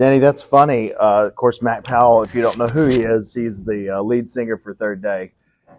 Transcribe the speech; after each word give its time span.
Danny, 0.00 0.18
that's 0.18 0.42
funny. 0.42 0.94
Uh, 0.94 1.26
of 1.26 1.34
course, 1.34 1.60
Matt 1.60 1.84
Powell, 1.84 2.22
if 2.22 2.34
you 2.34 2.40
don't 2.40 2.56
know 2.56 2.68
who 2.68 2.86
he 2.86 3.00
is, 3.02 3.34
he's 3.34 3.62
the 3.62 3.98
uh, 3.98 4.00
lead 4.00 4.30
singer 4.30 4.56
for 4.56 4.72
Third 4.72 5.02
Day. 5.02 5.32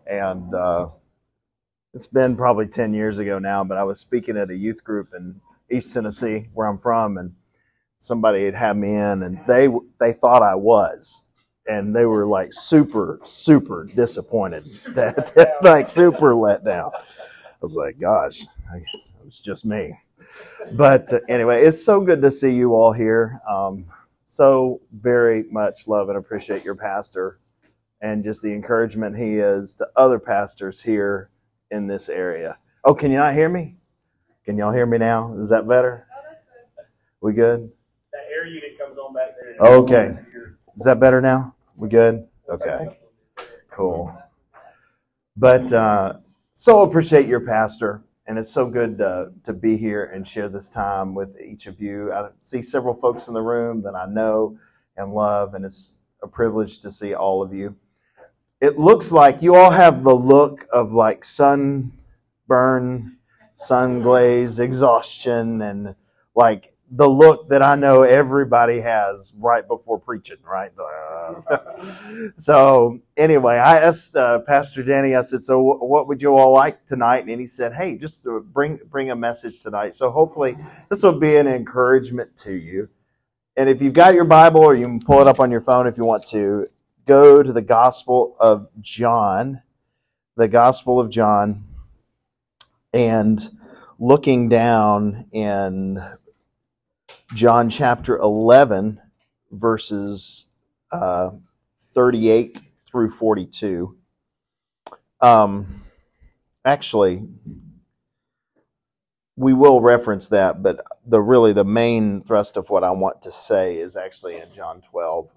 And 0.06 0.54
uh, 0.54 0.90
it's 1.96 2.06
been 2.06 2.38
probably 2.38 2.68
10 2.68 2.94
years 2.94 3.18
ago 3.18 3.40
now, 3.40 3.64
but 3.64 3.80
I 3.80 3.84
was 3.84 4.00
speaking 4.00 4.38
at 4.38 4.52
a 4.52 4.56
youth 4.56 4.84
group 4.84 5.16
in 5.18 5.42
East 5.72 5.92
Tennessee, 5.96 6.50
where 6.54 6.68
I'm 6.68 6.78
from, 6.78 7.18
and 7.18 7.34
somebody 7.98 8.46
had 8.46 8.54
had 8.54 8.78
me 8.78 8.94
in, 8.94 9.24
and 9.24 9.40
they 9.48 9.70
they 10.00 10.14
thought 10.14 10.44
I 10.44 10.54
was, 10.54 11.24
and 11.66 11.96
they 11.96 12.06
were 12.06 12.28
like 12.28 12.54
super 12.54 13.20
super 13.26 13.86
disappointed 13.96 14.62
that 14.90 15.56
like 15.64 15.90
super 15.90 16.36
let 16.36 16.64
down. 16.64 16.92
I 16.94 17.58
was 17.60 17.76
like, 17.76 18.00
gosh, 18.00 18.44
I 18.72 18.78
guess 18.82 19.14
it 19.20 19.26
was 19.26 19.40
just 19.40 19.66
me. 19.66 20.00
But 20.74 21.12
uh, 21.12 21.22
anyway, 21.28 21.64
it's 21.64 21.84
so 21.84 22.02
good 22.02 22.22
to 22.22 22.30
see 22.30 22.52
you 22.52 22.76
all 22.76 22.92
here. 22.92 23.40
Um, 23.50 23.88
so 24.32 24.80
very 24.94 25.44
much 25.52 25.90
love 25.90 26.08
and 26.08 26.18
appreciate 26.18 26.64
your 26.64 26.74
pastor 26.74 27.38
and 28.00 28.24
just 28.24 28.42
the 28.42 28.54
encouragement 28.54 29.18
he 29.18 29.40
is 29.40 29.76
to 29.76 29.86
other 29.98 30.20
pastors 30.20 30.82
here 30.82 31.30
in 31.70 31.86
this 31.86 32.08
area. 32.08 32.58
Oh, 32.86 32.94
can 32.94 33.12
you 33.12 33.18
not 33.18 33.34
hear 33.34 33.50
me? 33.50 33.76
Can 34.46 34.56
y'all 34.56 34.72
hear 34.72 34.86
me 34.86 34.98
now? 34.98 35.36
Is 35.38 35.50
that 35.50 35.68
better? 35.68 36.08
We 37.20 37.34
good? 37.34 37.70
That 38.14 38.22
air 38.34 38.48
unit 38.48 38.80
comes 38.80 38.98
on 38.98 39.14
back 39.14 39.36
there. 39.60 39.68
Okay. 39.68 40.18
Is 40.78 40.86
that 40.86 41.02
better 41.02 41.20
now? 41.20 41.54
We 41.76 41.90
good? 41.90 42.26
Okay. 42.48 42.98
Cool. 43.70 44.18
But 45.36 45.74
uh, 45.74 46.20
so 46.54 46.84
appreciate 46.84 47.26
your 47.26 47.42
pastor, 47.42 48.02
and 48.32 48.40
it's 48.40 48.54
so 48.54 48.66
good 48.66 49.02
uh, 49.02 49.26
to 49.44 49.52
be 49.52 49.76
here 49.76 50.06
and 50.06 50.26
share 50.26 50.48
this 50.48 50.70
time 50.70 51.14
with 51.14 51.42
each 51.42 51.68
of 51.68 51.82
you. 51.82 52.14
I 52.14 52.30
see 52.38 52.62
several 52.62 52.94
folks 52.94 53.28
in 53.28 53.34
the 53.34 53.42
room 53.42 53.82
that 53.82 53.94
I 53.94 54.06
know 54.06 54.58
and 54.96 55.14
love, 55.14 55.54
and 55.54 55.66
it's 55.66 55.98
a 56.24 56.30
privilege 56.30 56.80
to 56.80 56.92
see 56.92 57.14
all 57.14 57.44
of 57.44 57.54
you. 57.54 57.76
It 58.62 58.80
looks 58.80 59.12
like 59.12 59.42
you 59.42 59.56
all 59.56 59.70
have 59.70 60.06
the 60.06 60.16
look 60.16 60.66
of 60.72 60.94
like 60.94 61.26
sunburn, 61.26 61.92
sun 63.56 64.02
glaze, 64.02 64.62
exhaustion, 64.62 65.62
and 65.62 65.94
like 66.34 66.72
the 66.92 67.08
look 67.08 67.48
that 67.48 67.62
I 67.62 67.76
know 67.76 68.04
everybody 68.04 68.80
has 68.82 69.34
right 69.38 69.66
before 69.66 69.98
preaching, 69.98 70.38
right? 70.46 70.72
so 72.36 73.00
anyway, 73.16 73.56
I 73.56 73.80
asked 73.80 74.16
uh, 74.16 74.40
Pastor 74.40 74.84
Danny. 74.84 75.16
I 75.16 75.22
said, 75.22 75.42
"So 75.42 75.62
what 75.62 76.08
would 76.08 76.22
you 76.22 76.36
all 76.36 76.54
like 76.54 76.86
tonight?" 76.86 77.26
And 77.28 77.40
he 77.40 77.48
said, 77.48 77.74
"Hey, 77.74 77.98
just 77.98 78.24
to 78.26 78.42
bring 78.42 78.80
bring 78.90 79.10
a 79.10 79.16
message 79.16 79.62
tonight. 79.62 79.96
So 79.96 80.12
hopefully 80.12 80.58
this 80.90 81.02
will 81.02 81.18
be 81.18 81.38
an 81.38 81.48
encouragement 81.48 82.36
to 82.38 82.54
you. 82.54 82.90
And 83.56 83.70
if 83.70 83.82
you've 83.82 83.94
got 83.94 84.14
your 84.14 84.26
Bible, 84.26 84.62
or 84.62 84.76
you 84.76 84.86
can 84.86 85.00
pull 85.00 85.22
it 85.22 85.28
up 85.28 85.40
on 85.40 85.52
your 85.52 85.62
phone 85.62 85.88
if 85.88 85.98
you 85.98 86.04
want 86.06 86.26
to, 86.28 86.68
go 87.06 87.42
to 87.42 87.54
the 87.54 87.62
Gospel 87.62 88.36
of 88.40 88.68
John, 88.80 89.62
the 90.36 90.48
Gospel 90.48 91.00
of 91.00 91.10
John, 91.10 91.66
and 92.94 93.40
looking 94.00 94.50
down 94.50 95.26
in 95.32 96.00
John 97.34 97.70
chapter 97.70 98.18
11, 98.18 99.00
verses 99.52 100.48
uh, 100.92 101.32
38 101.94 102.62
through 102.86 103.10
42. 103.10 103.96
Um, 105.22 105.84
actually, 106.66 107.26
we 109.38 109.54
will 109.54 109.80
reference 109.80 110.28
that, 110.30 110.62
but 110.62 110.84
the 111.06 111.22
really 111.22 111.54
the 111.54 111.64
main 111.64 112.22
thrust 112.22 112.58
of 112.58 112.70
what 112.70 112.84
I 112.84 112.92
want 112.92 113.22
to 113.22 113.32
say 113.32 113.78
is 113.78 113.96
actually 113.96 114.36
in 114.36 114.52
John 114.54 114.82
12. 114.82 115.30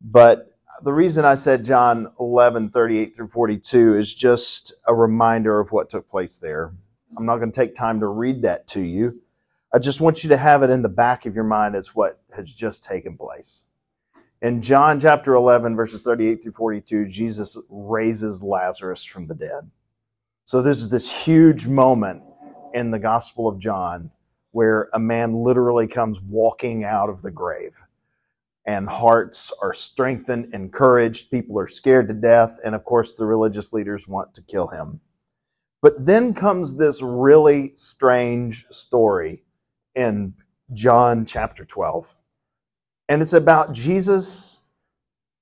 But 0.00 0.52
the 0.84 0.92
reason 0.92 1.24
I 1.24 1.34
said 1.34 1.64
John 1.64 2.12
11, 2.20 2.68
38 2.68 3.16
through 3.16 3.28
42 3.28 3.96
is 3.96 4.14
just 4.14 4.72
a 4.86 4.94
reminder 4.94 5.58
of 5.58 5.72
what 5.72 5.88
took 5.88 6.08
place 6.08 6.38
there. 6.38 6.72
I'm 7.18 7.26
not 7.26 7.38
going 7.38 7.50
to 7.50 7.60
take 7.60 7.74
time 7.74 7.98
to 8.00 8.06
read 8.06 8.42
that 8.42 8.68
to 8.68 8.80
you 8.80 9.20
I 9.74 9.78
just 9.78 10.00
want 10.00 10.22
you 10.22 10.30
to 10.30 10.36
have 10.36 10.62
it 10.62 10.70
in 10.70 10.82
the 10.82 10.88
back 10.88 11.26
of 11.26 11.34
your 11.34 11.44
mind 11.44 11.74
as 11.74 11.94
what 11.94 12.20
has 12.34 12.52
just 12.52 12.84
taken 12.84 13.16
place. 13.16 13.64
In 14.42 14.62
John 14.62 15.00
chapter 15.00 15.34
11, 15.34 15.74
verses 15.74 16.02
38 16.02 16.42
through 16.42 16.52
42, 16.52 17.06
Jesus 17.08 17.58
raises 17.68 18.42
Lazarus 18.42 19.04
from 19.04 19.26
the 19.26 19.34
dead. 19.34 19.70
So, 20.44 20.62
this 20.62 20.80
is 20.80 20.90
this 20.90 21.10
huge 21.10 21.66
moment 21.66 22.22
in 22.74 22.90
the 22.90 22.98
Gospel 22.98 23.48
of 23.48 23.58
John 23.58 24.10
where 24.52 24.88
a 24.92 24.98
man 24.98 25.34
literally 25.42 25.88
comes 25.88 26.20
walking 26.20 26.84
out 26.84 27.10
of 27.10 27.22
the 27.22 27.30
grave. 27.30 27.82
And 28.66 28.88
hearts 28.88 29.52
are 29.62 29.72
strengthened, 29.72 30.54
encouraged. 30.54 31.30
People 31.30 31.58
are 31.58 31.68
scared 31.68 32.08
to 32.08 32.14
death. 32.14 32.58
And 32.64 32.74
of 32.74 32.84
course, 32.84 33.16
the 33.16 33.26
religious 33.26 33.72
leaders 33.72 34.08
want 34.08 34.34
to 34.34 34.42
kill 34.42 34.68
him. 34.68 35.00
But 35.82 36.04
then 36.04 36.34
comes 36.34 36.76
this 36.76 37.02
really 37.02 37.72
strange 37.76 38.66
story 38.70 39.44
in 39.96 40.34
John 40.72 41.24
chapter 41.24 41.64
12. 41.64 42.14
And 43.08 43.22
it's 43.22 43.32
about 43.32 43.72
Jesus 43.72 44.68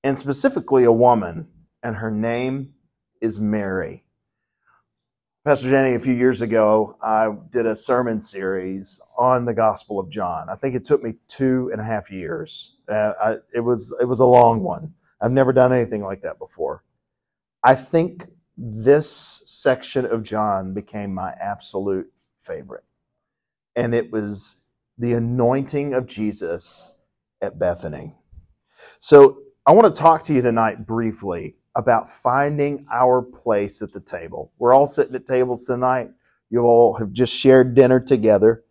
and 0.03 0.17
specifically 0.17 0.83
a 0.83 0.91
woman, 0.91 1.47
and 1.83 1.95
her 1.95 2.11
name 2.11 2.73
is 3.21 3.39
Mary. 3.39 4.03
Pastor 5.43 5.69
Jenny, 5.69 5.93
a 5.93 5.99
few 5.99 6.13
years 6.13 6.41
ago, 6.41 6.97
I 7.03 7.35
did 7.51 7.67
a 7.67 7.75
sermon 7.75 8.19
series 8.19 8.99
on 9.17 9.45
the 9.45 9.53
Gospel 9.53 9.99
of 9.99 10.09
John. 10.09 10.49
I 10.49 10.55
think 10.55 10.75
it 10.75 10.83
took 10.83 11.03
me 11.03 11.15
two 11.27 11.69
and 11.71 11.79
a 11.79 11.83
half 11.83 12.09
years. 12.11 12.77
Uh, 12.89 13.13
I, 13.21 13.35
it 13.53 13.59
was 13.59 13.95
it 14.01 14.05
was 14.05 14.19
a 14.19 14.25
long 14.25 14.63
one. 14.63 14.93
I've 15.21 15.31
never 15.31 15.53
done 15.53 15.71
anything 15.71 16.03
like 16.03 16.21
that 16.21 16.39
before. 16.39 16.83
I 17.63 17.75
think 17.75 18.25
this 18.57 19.09
section 19.45 20.05
of 20.05 20.23
John 20.23 20.73
became 20.73 21.13
my 21.13 21.31
absolute 21.39 22.11
favorite 22.39 22.83
and 23.75 23.93
it 23.93 24.11
was 24.11 24.65
the 24.97 25.13
anointing 25.13 25.93
of 25.93 26.07
Jesus 26.07 27.01
at 27.41 27.59
Bethany. 27.59 28.13
So 28.99 29.39
I 29.65 29.71
want 29.71 29.93
to 29.93 29.99
talk 29.99 30.23
to 30.23 30.33
you 30.33 30.41
tonight 30.41 30.85
briefly 30.85 31.55
about 31.75 32.09
finding 32.09 32.85
our 32.91 33.21
place 33.21 33.81
at 33.81 33.91
the 33.91 33.99
table. 33.99 34.51
We're 34.57 34.73
all 34.73 34.87
sitting 34.87 35.15
at 35.15 35.25
tables 35.25 35.65
tonight. 35.65 36.09
You 36.49 36.61
all 36.61 36.93
have 36.95 37.11
just 37.11 37.33
shared 37.33 37.75
dinner 37.75 37.99
together. 37.99 38.63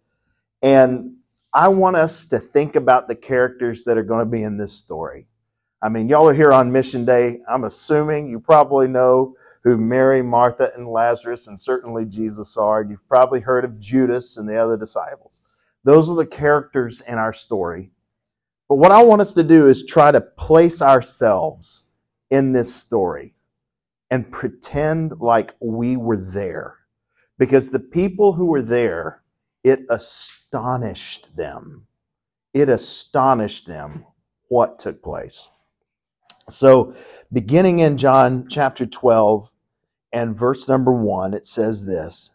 And 0.63 1.17
I 1.53 1.69
want 1.69 1.97
us 1.97 2.27
to 2.27 2.39
think 2.39 2.77
about 2.77 3.07
the 3.07 3.15
characters 3.15 3.85
that 3.85 3.99
are 3.99 4.03
going 4.03 4.25
to 4.25 4.31
be 4.31 4.43
in 4.43 4.57
this 4.57 4.73
story. 4.73 5.27
I 5.83 5.91
mean, 5.91 6.09
y'all 6.09 6.29
are 6.29 6.35
here 6.35 6.53
on 6.53 6.73
Mission 6.73 7.05
Day. 7.05 7.41
I'm 7.49 7.65
assuming 7.65 8.31
you 8.31 8.41
probably 8.41 8.89
know 8.89 9.37
who 9.65 9.79
Mary, 9.79 10.23
Martha, 10.23 10.71
and 10.77 10.87
Lazarus, 10.87 11.49
and 11.49 11.59
certainly 11.59 12.05
Jesus 12.05 12.57
are. 12.57 12.83
And 12.83 12.91
You've 12.91 13.09
probably 13.09 13.41
heard 13.41 13.65
of 13.65 13.81
Judas 13.81 14.37
and 14.37 14.49
the 14.49 14.57
other 14.57 14.77
disciples. 14.77 15.41
Those 15.85 16.11
are 16.11 16.17
the 16.17 16.27
characters 16.27 17.01
in 17.01 17.19
our 17.19 17.33
story. 17.33 17.91
But 18.69 18.77
what 18.77 18.93
I 18.93 19.03
want 19.03 19.23
us 19.23 19.35
to 19.35 19.43
do 19.43 19.67
is 19.67 19.85
try 19.85 20.13
to 20.13 20.21
place 20.21 20.81
ourselves 20.81 21.89
in 22.31 22.53
this 22.53 22.75
story 22.75 23.35
and 24.11 24.31
pretend 24.31 25.21
like 25.21 25.55
we 25.61 25.97
were 25.97 26.17
there. 26.17 26.77
Because 27.39 27.69
the 27.69 27.81
people 27.81 28.33
who 28.33 28.47
were 28.47 28.63
there, 28.63 29.23
it 29.65 29.81
astonished 29.91 31.37
them. 31.37 31.87
It 32.53 32.69
astonished 32.69 33.67
them 33.67 34.05
what 34.49 34.79
took 34.79 35.03
place. 35.03 35.51
So, 36.49 36.95
beginning 37.33 37.81
in 37.81 37.97
John 37.97 38.47
chapter 38.49 38.87
12, 38.87 39.51
and 40.15 40.39
verse 40.39 40.69
number 40.69 40.93
one, 40.93 41.35
it 41.35 41.45
says 41.45 41.85
this 41.85 42.31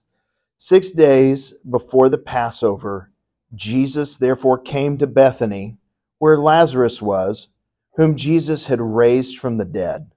Six 0.58 0.92
days 0.92 1.54
before 1.60 2.10
the 2.10 2.18
Passover, 2.18 3.10
Jesus 3.56 4.18
therefore 4.18 4.60
came 4.60 4.98
to 4.98 5.08
Bethany, 5.08 5.78
where 6.18 6.38
Lazarus 6.38 7.02
was, 7.02 7.54
whom 7.96 8.18
Jesus 8.18 8.66
had 8.66 8.82
raised 8.82 9.40
from 9.40 9.58
the 9.58 9.66
dead. 9.66 10.12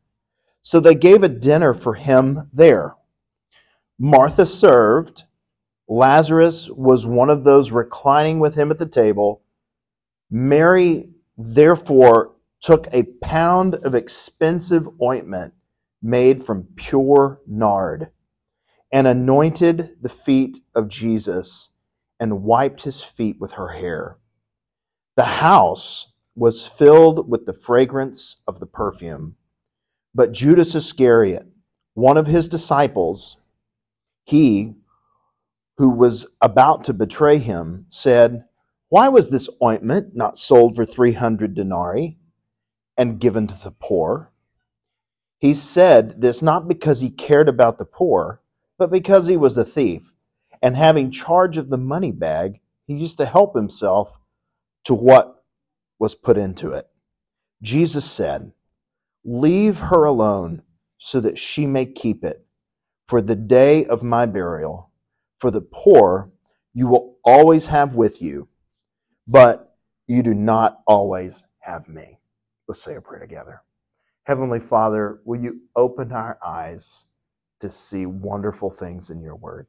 So 0.61 0.81
they 0.81 0.97
gave 0.97 1.23
a 1.23 1.29
dinner 1.29 1.73
for 1.73 1.94
him 1.94 2.50
there. 2.53 2.97
Martha 3.99 4.44
served. 4.44 5.23
Lazarus 5.88 6.69
was 6.70 7.06
one 7.06 7.31
of 7.31 7.44
those 7.44 7.70
reclining 7.70 8.41
with 8.41 8.56
him 8.56 8.73
at 8.73 8.79
the 8.79 8.87
table. 8.87 9.43
Mary 10.29 11.11
therefore 11.38 12.32
took 12.61 12.88
a 12.93 13.05
pound 13.23 13.76
of 13.76 13.94
expensive 13.94 14.88
ointment 15.00 15.55
made 16.02 16.43
from 16.43 16.69
pure 16.76 17.40
nard, 17.46 18.10
and 18.93 19.06
anointed 19.06 19.96
the 20.02 20.08
feet 20.08 20.58
of 20.75 20.88
Jesus 20.88 21.76
and 22.19 22.43
wiped 22.43 22.82
his 22.82 23.02
feet 23.02 23.37
with 23.40 23.52
her 23.52 23.69
hair. 23.69 24.19
The 25.16 25.25
house 25.25 26.14
was 26.34 26.66
filled 26.66 27.31
with 27.31 27.46
the 27.46 27.52
fragrance 27.52 28.43
of 28.46 28.60
the 28.60 28.66
perfume. 28.66 29.37
But 30.14 30.32
Judas 30.32 30.75
Iscariot, 30.75 31.46
one 31.94 32.16
of 32.16 32.26
his 32.26 32.49
disciples, 32.49 33.43
he 34.25 34.75
who 35.78 35.90
was 35.90 36.37
about 36.40 36.84
to 36.84 36.93
betray 36.93 37.38
him, 37.38 37.87
said, 37.88 38.44
Why 38.88 39.08
was 39.08 39.31
this 39.31 39.49
ointment 39.62 40.14
not 40.14 40.37
sold 40.37 40.75
for 40.75 40.84
300 40.84 41.54
denarii 41.54 42.19
and 42.96 43.20
given 43.20 43.46
to 43.46 43.54
the 43.54 43.70
poor? 43.72 44.31
He 45.43 45.55
said 45.55 46.23
this 46.23 46.43
not 46.43 46.69
because 46.69 47.03
he 47.03 47.11
cared 47.11 47.50
about 47.50 47.79
the 47.79 47.85
poor, 47.85 48.41
but 48.79 48.91
because 48.91 49.27
he 49.27 49.37
was 49.37 49.59
a 49.59 49.65
thief. 49.65 50.15
And 50.62 50.77
having 50.77 51.11
charge 51.11 51.59
of 51.59 51.71
the 51.71 51.79
money 51.79 52.12
bag, 52.12 52.61
he 52.87 52.94
used 52.94 53.19
to 53.19 53.27
help 53.27 53.56
himself 53.56 54.21
to 54.85 54.94
what 54.94 55.44
was 55.99 56.15
put 56.15 56.39
into 56.39 56.73
it. 56.73 56.89
Jesus 57.62 58.11
said, 58.11 58.53
Leave 59.25 59.81
her 59.81 60.05
alone 60.05 60.62
so 60.99 61.21
that 61.21 61.39
she 61.39 61.67
may 61.67 61.87
keep 61.87 62.25
it 62.25 62.47
for 63.06 63.21
the 63.21 63.37
day 63.37 63.85
of 63.87 64.05
my 64.05 64.27
burial. 64.27 64.91
For 65.41 65.50
the 65.50 65.62
poor 65.62 66.31
you 66.73 66.88
will 66.88 67.19
always 67.25 67.67
have 67.67 67.97
with 67.97 68.23
you 68.23 68.49
but 69.27 69.77
you 70.06 70.23
do 70.23 70.35
not 70.35 70.81
always 70.87 71.47
have 71.61 71.88
me. 71.88 72.19
Let's 72.69 72.83
say 72.83 72.97
a 72.97 73.00
prayer 73.00 73.21
together. 73.21 73.62
Heavenly 74.25 74.61
Father, 74.61 75.21
will 75.25 75.41
you 75.41 75.63
open 75.75 76.13
our 76.13 76.39
eyes 76.45 77.07
to 77.61 77.69
see 77.69 78.07
wonderful 78.07 78.71
things 78.71 79.11
in 79.11 79.21
your 79.21 79.35
word? 79.35 79.67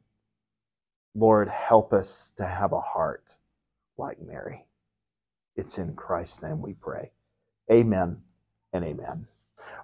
Lord, 1.16 1.50
help 1.50 1.92
us 1.94 2.32
to 2.38 2.46
have 2.46 2.72
a 2.72 2.80
heart 2.80 3.38
like 3.98 4.22
Mary. 4.22 4.66
It's 5.56 5.78
in 5.78 5.96
Christ's 5.96 6.44
name 6.44 6.62
we 6.62 6.74
pray. 6.74 7.12
Amen 7.72 8.22
and 8.74 8.84
amen. 8.84 9.28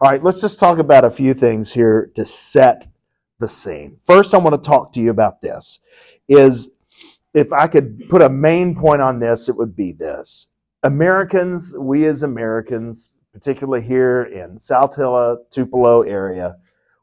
All 0.01 0.12
right, 0.12 0.24
let's 0.24 0.42
just 0.42 0.60
talk 0.60 0.77
about 0.77 1.06
a 1.06 1.12
few 1.12 1.33
things 1.33 1.71
here 1.74 2.12
to 2.16 2.25
set 2.25 2.86
the 3.39 3.48
scene. 3.48 3.98
First, 4.01 4.33
I 4.33 4.38
want 4.38 4.62
to 4.62 4.68
talk 4.68 4.92
to 4.94 5.00
you 5.00 5.10
about 5.10 5.42
this 5.42 5.80
is 6.27 6.75
if 7.33 7.51
I 7.54 7.68
could 7.68 8.07
put 8.10 8.21
a 8.21 8.30
main 8.30 8.75
point 8.75 9.01
on 9.01 9.19
this, 9.19 9.50
it 9.50 9.57
would 9.57 9.75
be 9.75 9.94
this. 9.94 10.48
Americans, 10.83 11.75
we 11.80 12.06
as 12.06 12.24
Americans, 12.24 13.16
particularly 13.33 13.83
here 13.83 14.23
in 14.23 14.57
Saltillo, 14.57 15.37
Tupelo 15.49 16.01
area, 16.01 16.57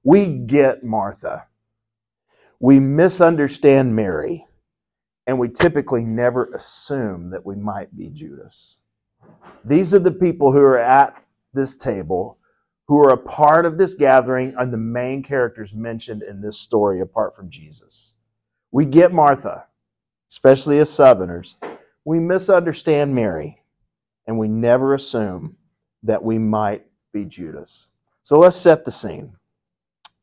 we 0.04 0.28
get 0.28 0.84
Martha. 0.84 1.46
We 2.60 2.78
misunderstand 2.78 3.94
Mary, 3.94 4.46
and 5.26 5.38
we 5.38 5.48
typically 5.48 6.04
never 6.04 6.50
assume 6.54 7.30
that 7.30 7.44
we 7.44 7.56
might 7.56 7.94
be 7.96 8.10
Judas. 8.10 8.78
These 9.64 9.94
are 9.94 9.98
the 9.98 10.12
people 10.12 10.52
who 10.52 10.62
are 10.62 10.78
at 10.78 11.24
this 11.52 11.76
table, 11.76 12.38
who 12.88 12.98
are 12.98 13.10
a 13.10 13.16
part 13.16 13.66
of 13.66 13.78
this 13.78 13.94
gathering, 13.94 14.54
and 14.56 14.72
the 14.72 14.78
main 14.78 15.22
characters 15.22 15.74
mentioned 15.74 16.22
in 16.22 16.40
this 16.40 16.58
story 16.58 17.00
apart 17.00 17.34
from 17.34 17.50
Jesus. 17.50 18.16
We 18.70 18.84
get 18.84 19.12
Martha 19.12 19.66
especially 20.30 20.78
as 20.78 20.92
Southerners, 20.92 21.56
we 22.04 22.18
misunderstand 22.18 23.14
Mary 23.14 23.62
and 24.26 24.38
we 24.38 24.48
never 24.48 24.94
assume 24.94 25.56
that 26.06 26.22
we 26.22 26.38
might 26.38 26.86
be 27.12 27.24
Judas. 27.24 27.88
So 28.22 28.38
let's 28.38 28.56
set 28.56 28.84
the 28.84 28.92
scene. 28.92 29.36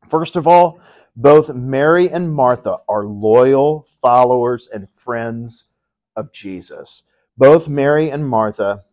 First 0.09 0.35
of 0.35 0.47
all, 0.47 0.79
both 1.15 1.53
Mary 1.53 2.09
and 2.09 2.33
Martha 2.33 2.79
are 2.89 3.05
loyal 3.05 3.87
followers 4.01 4.67
and 4.67 4.89
friends 4.89 5.75
of 6.15 6.33
Jesus. 6.33 7.03
Both 7.37 7.67
Mary 7.67 8.09
and 8.09 8.27
Martha 8.27 8.83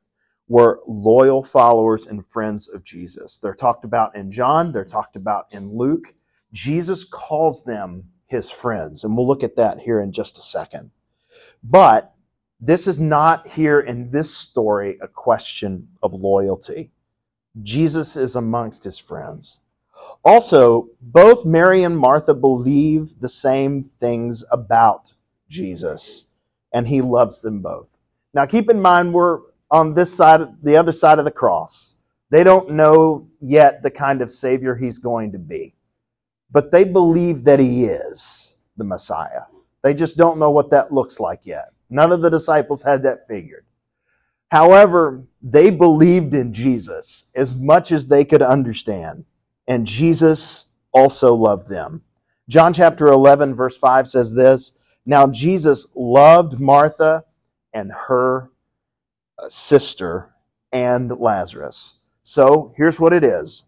were 0.48 0.80
loyal 0.86 1.42
followers 1.42 2.06
and 2.06 2.26
friends 2.26 2.68
of 2.68 2.84
Jesus. 2.84 3.38
They're 3.38 3.54
talked 3.54 3.84
about 3.84 4.14
in 4.14 4.30
John, 4.30 4.72
they're 4.72 4.84
talked 4.84 5.16
about 5.16 5.46
in 5.50 5.76
Luke. 5.76 6.14
Jesus 6.52 7.04
calls 7.04 7.64
them 7.64 8.04
his 8.26 8.50
friends, 8.50 9.04
and 9.04 9.16
we'll 9.16 9.26
look 9.28 9.42
at 9.42 9.56
that 9.56 9.80
here 9.80 10.00
in 10.00 10.12
just 10.12 10.38
a 10.38 10.42
second. 10.42 10.90
But 11.62 12.12
this 12.60 12.86
is 12.86 13.00
not 13.00 13.46
here 13.46 13.80
in 13.80 14.10
this 14.10 14.34
story 14.34 14.98
a 15.00 15.08
question 15.08 15.88
of 16.02 16.12
loyalty. 16.12 16.90
Jesus 17.62 18.16
is 18.16 18.36
amongst 18.36 18.84
his 18.84 18.98
friends. 18.98 19.60
Also, 20.24 20.88
both 21.00 21.46
Mary 21.46 21.82
and 21.82 21.96
Martha 21.96 22.34
believe 22.34 23.18
the 23.20 23.28
same 23.28 23.82
things 23.82 24.44
about 24.52 25.12
Jesus, 25.48 26.26
and 26.72 26.86
he 26.86 27.00
loves 27.00 27.40
them 27.40 27.62
both. 27.62 27.96
Now, 28.34 28.44
keep 28.44 28.68
in 28.68 28.80
mind, 28.80 29.14
we're 29.14 29.40
on 29.70 29.94
this 29.94 30.14
side, 30.14 30.42
the 30.62 30.76
other 30.76 30.92
side 30.92 31.18
of 31.18 31.24
the 31.24 31.30
cross. 31.30 31.96
They 32.28 32.44
don't 32.44 32.70
know 32.70 33.28
yet 33.40 33.82
the 33.82 33.90
kind 33.90 34.20
of 34.20 34.30
Savior 34.30 34.76
he's 34.76 34.98
going 34.98 35.32
to 35.32 35.38
be, 35.38 35.74
but 36.50 36.70
they 36.70 36.84
believe 36.84 37.44
that 37.44 37.58
he 37.58 37.84
is 37.84 38.56
the 38.76 38.84
Messiah. 38.84 39.42
They 39.82 39.94
just 39.94 40.18
don't 40.18 40.38
know 40.38 40.50
what 40.50 40.70
that 40.70 40.92
looks 40.92 41.18
like 41.18 41.46
yet. 41.46 41.70
None 41.90 42.12
of 42.12 42.22
the 42.22 42.30
disciples 42.30 42.84
had 42.84 43.02
that 43.02 43.26
figured. 43.26 43.66
However, 44.50 45.24
they 45.42 45.70
believed 45.70 46.34
in 46.34 46.52
Jesus 46.52 47.30
as 47.34 47.54
much 47.54 47.92
as 47.92 48.06
they 48.06 48.24
could 48.24 48.42
understand, 48.42 49.24
and 49.66 49.86
Jesus 49.86 50.72
also 50.92 51.34
loved 51.34 51.68
them. 51.68 52.02
John 52.48 52.72
chapter 52.72 53.06
11, 53.06 53.54
verse 53.54 53.76
5 53.76 54.08
says 54.08 54.34
this 54.34 54.78
Now 55.06 55.28
Jesus 55.28 55.94
loved 55.94 56.58
Martha 56.58 57.24
and 57.72 57.92
her 57.92 58.50
uh, 59.38 59.48
sister 59.48 60.34
and 60.72 61.10
Lazarus. 61.10 61.98
So 62.22 62.74
here's 62.76 63.00
what 63.00 63.12
it 63.12 63.24
is 63.24 63.64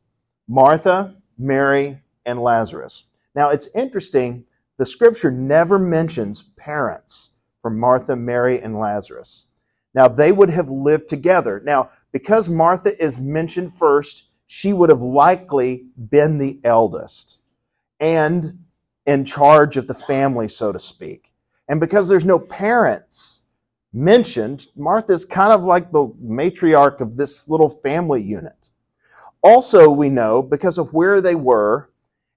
Martha, 0.49 1.17
Mary, 1.39 2.01
and 2.27 2.43
Lazarus. 2.43 3.07
Now 3.35 3.51
it's 3.51 3.75
interesting 3.75 4.45
the 4.79 4.87
scripture 4.87 5.31
never 5.31 5.79
mentions 5.79 6.43
parents 6.57 7.33
for 7.63 7.71
Martha, 7.71 8.15
Mary, 8.17 8.61
and 8.61 8.79
Lazarus. 8.79 9.47
Now, 9.95 10.09
they 10.09 10.33
would 10.33 10.51
have 10.51 10.69
lived 10.69 11.09
together. 11.09 11.63
Now, 11.65 11.91
because 12.13 12.49
Martha 12.49 13.01
is 13.03 13.21
mentioned 13.21 13.75
first, 13.75 14.27
she 14.47 14.73
would 14.73 14.91
have 14.91 15.01
likely 15.01 15.87
been 16.11 16.39
the 16.39 16.61
eldest 16.65 17.41
and 18.01 18.59
in 19.07 19.25
charge 19.25 19.77
of 19.77 19.87
the 19.87 19.95
family, 19.95 20.49
so 20.49 20.73
to 20.73 20.79
speak. 20.79 21.33
And 21.69 21.81
because 21.81 22.09
there's 22.09 22.27
no 22.27 22.39
parents 22.39 23.43
mentioned, 23.93 24.67
Martha's 24.77 25.25
kind 25.25 25.53
of 25.53 25.65
like 25.65 25.91
the 25.91 26.09
matriarch 26.23 27.01
of 27.01 27.17
this 27.17 27.49
little 27.49 27.69
family 27.69 28.23
unit. 28.23 28.71
Also, 29.43 29.91
we 29.91 30.09
know 30.09 30.43
because 30.43 30.79
of 30.79 30.93
where 30.93 31.21
they 31.21 31.35
were 31.35 31.91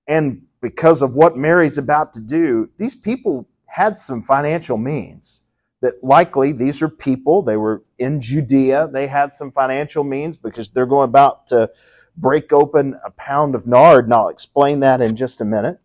and 0.07 0.41
because 0.61 1.01
of 1.01 1.15
what 1.15 1.37
Mary's 1.37 1.77
about 1.77 2.13
to 2.13 2.21
do, 2.21 2.69
these 2.77 2.95
people 2.95 3.47
had 3.75 3.97
some 3.97 4.21
financial 4.21 4.77
means. 4.77 5.41
That 5.81 6.01
likely 6.01 6.53
these 6.53 6.81
are 6.81 6.87
people, 6.87 7.41
they 7.41 7.57
were 7.57 7.83
in 7.99 8.21
Judea, 8.21 8.87
they 8.91 9.05
had 9.05 9.33
some 9.33 9.51
financial 9.51 10.05
means 10.05 10.37
because 10.37 10.69
they're 10.69 10.85
going 10.85 11.09
about 11.09 11.45
to 11.47 11.69
break 12.15 12.53
open 12.53 12.97
a 13.05 13.11
pound 13.11 13.53
of 13.53 13.67
nard, 13.67 14.05
and 14.05 14.13
I'll 14.13 14.29
explain 14.29 14.79
that 14.79 15.01
in 15.01 15.17
just 15.17 15.41
a 15.41 15.45
minute. 15.45 15.79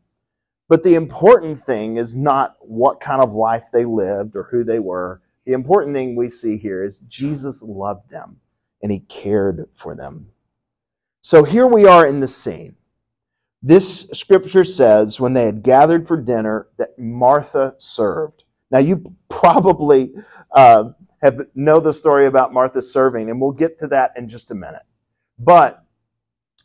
But 0.68 0.84
the 0.84 0.94
important 0.94 1.58
thing 1.58 1.96
is 1.96 2.16
not 2.16 2.54
what 2.60 3.00
kind 3.00 3.20
of 3.20 3.34
life 3.34 3.64
they 3.72 3.84
lived 3.84 4.36
or 4.36 4.44
who 4.44 4.62
they 4.62 4.78
were. 4.78 5.20
The 5.44 5.52
important 5.52 5.96
thing 5.96 6.14
we 6.14 6.28
see 6.28 6.56
here 6.58 6.84
is 6.84 7.00
Jesus 7.00 7.60
loved 7.60 8.08
them 8.08 8.38
and 8.80 8.92
he 8.92 9.00
cared 9.00 9.68
for 9.74 9.96
them. 9.96 10.28
So 11.22 11.42
here 11.42 11.66
we 11.66 11.86
are 11.86 12.06
in 12.06 12.20
the 12.20 12.28
scene. 12.28 12.76
This 13.62 14.08
scripture 14.10 14.64
says 14.64 15.20
when 15.20 15.34
they 15.34 15.44
had 15.44 15.62
gathered 15.62 16.08
for 16.08 16.16
dinner 16.16 16.68
that 16.78 16.98
Martha 16.98 17.74
served. 17.78 18.44
Now 18.70 18.78
you 18.78 19.14
probably 19.28 20.14
uh, 20.52 20.90
have 21.20 21.40
know 21.54 21.80
the 21.80 21.92
story 21.92 22.26
about 22.26 22.54
Martha 22.54 22.80
serving, 22.80 23.28
and 23.28 23.40
we'll 23.40 23.52
get 23.52 23.78
to 23.80 23.86
that 23.88 24.12
in 24.16 24.28
just 24.28 24.50
a 24.50 24.54
minute. 24.54 24.82
But 25.38 25.84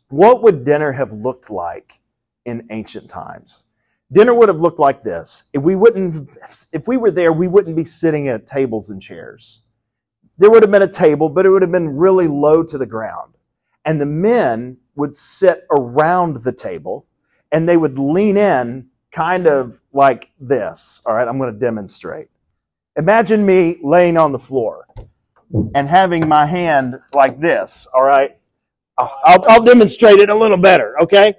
what 0.08 0.42
would 0.42 0.64
dinner 0.64 0.92
have 0.92 1.12
looked 1.12 1.50
like 1.50 2.00
in 2.44 2.66
ancient 2.70 3.10
times? 3.10 3.64
Dinner 4.12 4.34
would 4.34 4.48
have 4.48 4.60
looked 4.60 4.78
like 4.78 5.02
this. 5.02 5.44
If 5.52 5.62
we 5.62 5.74
wouldn't, 5.74 6.30
if 6.72 6.86
we 6.86 6.96
were 6.96 7.10
there, 7.10 7.32
we 7.32 7.48
wouldn't 7.48 7.76
be 7.76 7.84
sitting 7.84 8.28
at 8.28 8.46
tables 8.46 8.88
and 8.88 9.02
chairs. 9.02 9.62
There 10.38 10.50
would 10.50 10.62
have 10.62 10.70
been 10.70 10.82
a 10.82 10.88
table, 10.88 11.28
but 11.28 11.44
it 11.44 11.50
would 11.50 11.62
have 11.62 11.72
been 11.72 11.96
really 11.96 12.28
low 12.28 12.62
to 12.62 12.78
the 12.78 12.86
ground. 12.86 13.34
And 13.84 14.00
the 14.00 14.06
men 14.06 14.76
would 14.96 15.14
sit 15.14 15.66
around 15.70 16.38
the 16.38 16.52
table 16.52 17.06
and 17.52 17.68
they 17.68 17.76
would 17.76 17.98
lean 17.98 18.36
in 18.36 18.88
kind 19.12 19.46
of 19.46 19.80
like 19.92 20.32
this. 20.40 21.00
All 21.06 21.14
right, 21.14 21.26
I'm 21.26 21.38
going 21.38 21.52
to 21.52 21.58
demonstrate. 21.58 22.28
Imagine 22.96 23.46
me 23.46 23.78
laying 23.82 24.16
on 24.16 24.32
the 24.32 24.38
floor 24.38 24.86
and 25.74 25.88
having 25.88 26.26
my 26.28 26.46
hand 26.46 26.98
like 27.12 27.40
this. 27.40 27.86
All 27.94 28.02
right, 28.02 28.36
I'll, 28.98 29.44
I'll 29.48 29.62
demonstrate 29.62 30.18
it 30.18 30.30
a 30.30 30.34
little 30.34 30.56
better. 30.56 31.00
Okay, 31.02 31.34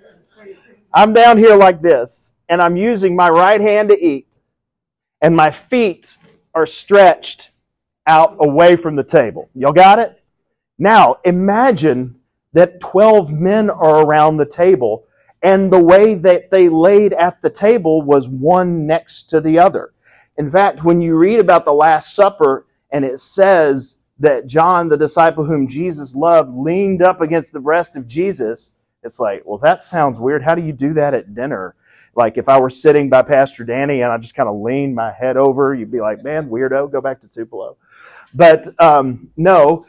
I'm 0.94 1.14
down 1.14 1.38
here 1.38 1.56
like 1.56 1.82
this 1.82 2.34
and 2.50 2.62
I'm 2.62 2.78
using 2.78 3.16
my 3.16 3.30
right 3.30 3.60
hand 3.60 3.90
to 3.90 4.06
eat, 4.06 4.38
and 5.22 5.36
my 5.36 5.52
feet 5.52 6.18
are 6.54 6.66
stretched 6.66 7.52
out 8.06 8.38
away 8.40 8.76
from 8.76 8.96
the 8.96 9.04
table. 9.04 9.50
Y'all 9.54 9.74
got 9.74 10.00
it? 10.00 10.22
Now 10.80 11.18
imagine 11.26 12.17
that 12.58 12.80
12 12.80 13.32
men 13.32 13.70
are 13.70 14.04
around 14.04 14.38
the 14.38 14.46
table, 14.48 15.06
and 15.44 15.72
the 15.72 15.84
way 15.84 16.16
that 16.16 16.50
they 16.50 16.70
laid 16.70 17.14
at 17.14 17.40
the 17.40 17.52
table 17.52 18.02
was 18.02 18.28
one 18.28 18.88
next 18.88 19.26
to 19.26 19.40
the 19.40 19.60
other. 19.60 19.94
In 20.40 20.50
fact, 20.50 20.84
when 20.84 21.00
you 21.00 21.18
read 21.18 21.40
about 21.40 21.66
the 21.66 21.74
Last 21.74 22.16
Supper 22.16 22.66
and 22.90 23.06
it 23.06 23.20
says 23.20 24.02
that 24.18 24.48
John, 24.48 24.90
the 24.90 24.98
disciple 24.98 25.46
whom 25.46 25.68
Jesus 25.68 26.16
loved, 26.16 26.56
leaned 26.56 27.04
up 27.04 27.22
against 27.22 27.54
the 27.54 27.60
breast 27.60 27.96
of 27.96 28.08
Jesus, 28.08 28.72
it's 29.04 29.20
like, 29.20 29.44
well, 29.46 29.60
that 29.60 29.84
sounds 29.84 30.20
weird. 30.20 30.42
How 30.42 30.56
do 30.56 30.64
you 30.64 30.74
do 30.74 30.94
that 30.94 31.14
at 31.14 31.36
dinner? 31.36 31.76
Like 32.16 32.40
if 32.40 32.50
I 32.50 32.60
were 32.60 32.72
sitting 32.72 33.08
by 33.08 33.22
Pastor 33.22 33.66
Danny 33.66 34.02
and 34.02 34.12
I 34.12 34.18
just 34.18 34.34
kind 34.34 34.50
of 34.50 34.56
leaned 34.56 34.96
my 34.96 35.12
head 35.12 35.38
over, 35.38 35.76
you'd 35.76 35.92
be 35.92 36.02
like, 36.02 36.24
man, 36.24 36.50
weirdo, 36.50 36.92
go 36.92 37.02
back 37.02 37.20
to 37.20 37.30
Tupelo. 37.30 37.78
But 38.34 38.66
um, 38.80 39.30
no, 39.38 39.86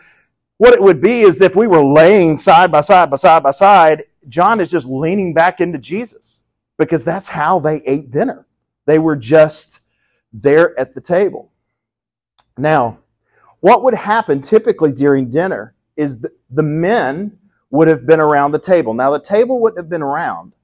what 0.58 0.74
it 0.74 0.82
would 0.82 1.00
be 1.00 1.22
is 1.22 1.40
if 1.40 1.56
we 1.56 1.66
were 1.66 1.82
laying 1.82 2.36
side 2.36 2.70
by 2.70 2.80
side 2.80 3.10
by 3.10 3.16
side 3.16 3.42
by 3.42 3.52
side, 3.52 4.04
John 4.28 4.60
is 4.60 4.70
just 4.70 4.88
leaning 4.88 5.32
back 5.32 5.60
into 5.60 5.78
Jesus 5.78 6.42
because 6.76 7.04
that's 7.04 7.28
how 7.28 7.58
they 7.60 7.80
ate 7.86 8.10
dinner. 8.10 8.46
They 8.84 8.98
were 8.98 9.16
just 9.16 9.80
there 10.32 10.78
at 10.78 10.94
the 10.94 11.00
table. 11.00 11.52
Now, 12.56 12.98
what 13.60 13.82
would 13.84 13.94
happen 13.94 14.42
typically 14.42 14.92
during 14.92 15.30
dinner 15.30 15.74
is 15.96 16.20
the, 16.20 16.30
the 16.50 16.62
men 16.62 17.38
would 17.70 17.88
have 17.88 18.06
been 18.06 18.20
around 18.20 18.52
the 18.52 18.58
table. 18.58 18.94
Now, 18.94 19.10
the 19.10 19.20
table 19.20 19.60
wouldn't 19.60 19.78
have 19.78 19.88
been 19.88 20.04
round, 20.04 20.54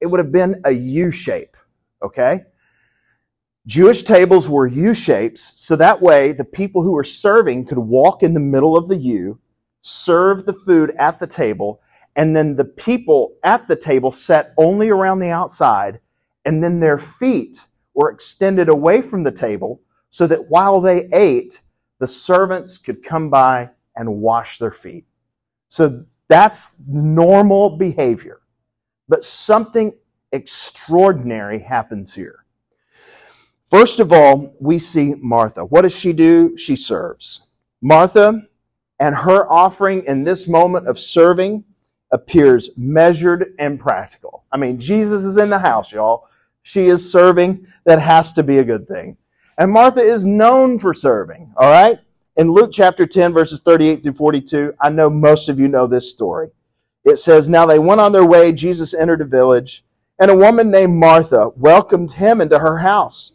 it 0.00 0.06
would 0.06 0.18
have 0.18 0.32
been 0.32 0.60
a 0.64 0.70
U 0.70 1.10
shape, 1.10 1.56
okay? 2.02 2.44
Jewish 3.66 4.02
tables 4.02 4.48
were 4.48 4.66
U 4.66 4.94
shapes, 4.94 5.52
so 5.56 5.76
that 5.76 6.00
way 6.00 6.32
the 6.32 6.44
people 6.44 6.82
who 6.82 6.92
were 6.92 7.04
serving 7.04 7.66
could 7.66 7.78
walk 7.78 8.22
in 8.22 8.32
the 8.32 8.40
middle 8.40 8.76
of 8.76 8.88
the 8.88 8.96
U, 8.96 9.38
serve 9.82 10.46
the 10.46 10.52
food 10.52 10.90
at 10.98 11.18
the 11.18 11.26
table, 11.26 11.80
and 12.16 12.34
then 12.34 12.56
the 12.56 12.64
people 12.64 13.36
at 13.44 13.68
the 13.68 13.76
table 13.76 14.10
sat 14.10 14.52
only 14.56 14.88
around 14.88 15.18
the 15.18 15.30
outside, 15.30 16.00
and 16.44 16.64
then 16.64 16.80
their 16.80 16.98
feet 16.98 17.64
were 17.94 18.10
extended 18.10 18.68
away 18.68 19.02
from 19.02 19.24
the 19.24 19.32
table 19.32 19.80
so 20.08 20.26
that 20.26 20.48
while 20.48 20.80
they 20.80 21.08
ate, 21.12 21.60
the 21.98 22.06
servants 22.06 22.78
could 22.78 23.02
come 23.02 23.28
by 23.28 23.70
and 23.94 24.20
wash 24.20 24.58
their 24.58 24.72
feet. 24.72 25.04
So 25.68 26.04
that's 26.28 26.76
normal 26.88 27.76
behavior. 27.76 28.40
But 29.08 29.22
something 29.22 29.92
extraordinary 30.32 31.58
happens 31.58 32.14
here. 32.14 32.39
First 33.70 34.00
of 34.00 34.12
all, 34.12 34.52
we 34.58 34.80
see 34.80 35.14
Martha. 35.22 35.64
What 35.64 35.82
does 35.82 35.96
she 35.96 36.12
do? 36.12 36.56
She 36.56 36.74
serves. 36.74 37.46
Martha 37.80 38.42
and 38.98 39.14
her 39.14 39.48
offering 39.48 40.04
in 40.06 40.24
this 40.24 40.48
moment 40.48 40.88
of 40.88 40.98
serving 40.98 41.62
appears 42.10 42.70
measured 42.76 43.54
and 43.60 43.78
practical. 43.78 44.42
I 44.50 44.56
mean, 44.56 44.80
Jesus 44.80 45.24
is 45.24 45.36
in 45.36 45.50
the 45.50 45.58
house, 45.60 45.92
y'all. 45.92 46.26
She 46.64 46.86
is 46.86 47.12
serving. 47.12 47.64
That 47.84 48.00
has 48.00 48.32
to 48.32 48.42
be 48.42 48.58
a 48.58 48.64
good 48.64 48.88
thing. 48.88 49.16
And 49.56 49.70
Martha 49.70 50.00
is 50.00 50.26
known 50.26 50.80
for 50.80 50.92
serving, 50.92 51.54
all 51.56 51.70
right? 51.70 52.00
In 52.36 52.50
Luke 52.50 52.70
chapter 52.72 53.06
10, 53.06 53.32
verses 53.32 53.60
38 53.60 54.02
through 54.02 54.14
42, 54.14 54.74
I 54.80 54.90
know 54.90 55.08
most 55.08 55.48
of 55.48 55.60
you 55.60 55.68
know 55.68 55.86
this 55.86 56.10
story. 56.10 56.50
It 57.04 57.18
says, 57.18 57.48
Now 57.48 57.66
they 57.66 57.78
went 57.78 58.00
on 58.00 58.10
their 58.10 58.26
way. 58.26 58.52
Jesus 58.52 58.94
entered 58.94 59.20
a 59.20 59.26
village, 59.26 59.84
and 60.18 60.28
a 60.28 60.36
woman 60.36 60.72
named 60.72 60.94
Martha 60.94 61.50
welcomed 61.54 62.12
him 62.12 62.40
into 62.40 62.58
her 62.58 62.78
house. 62.78 63.34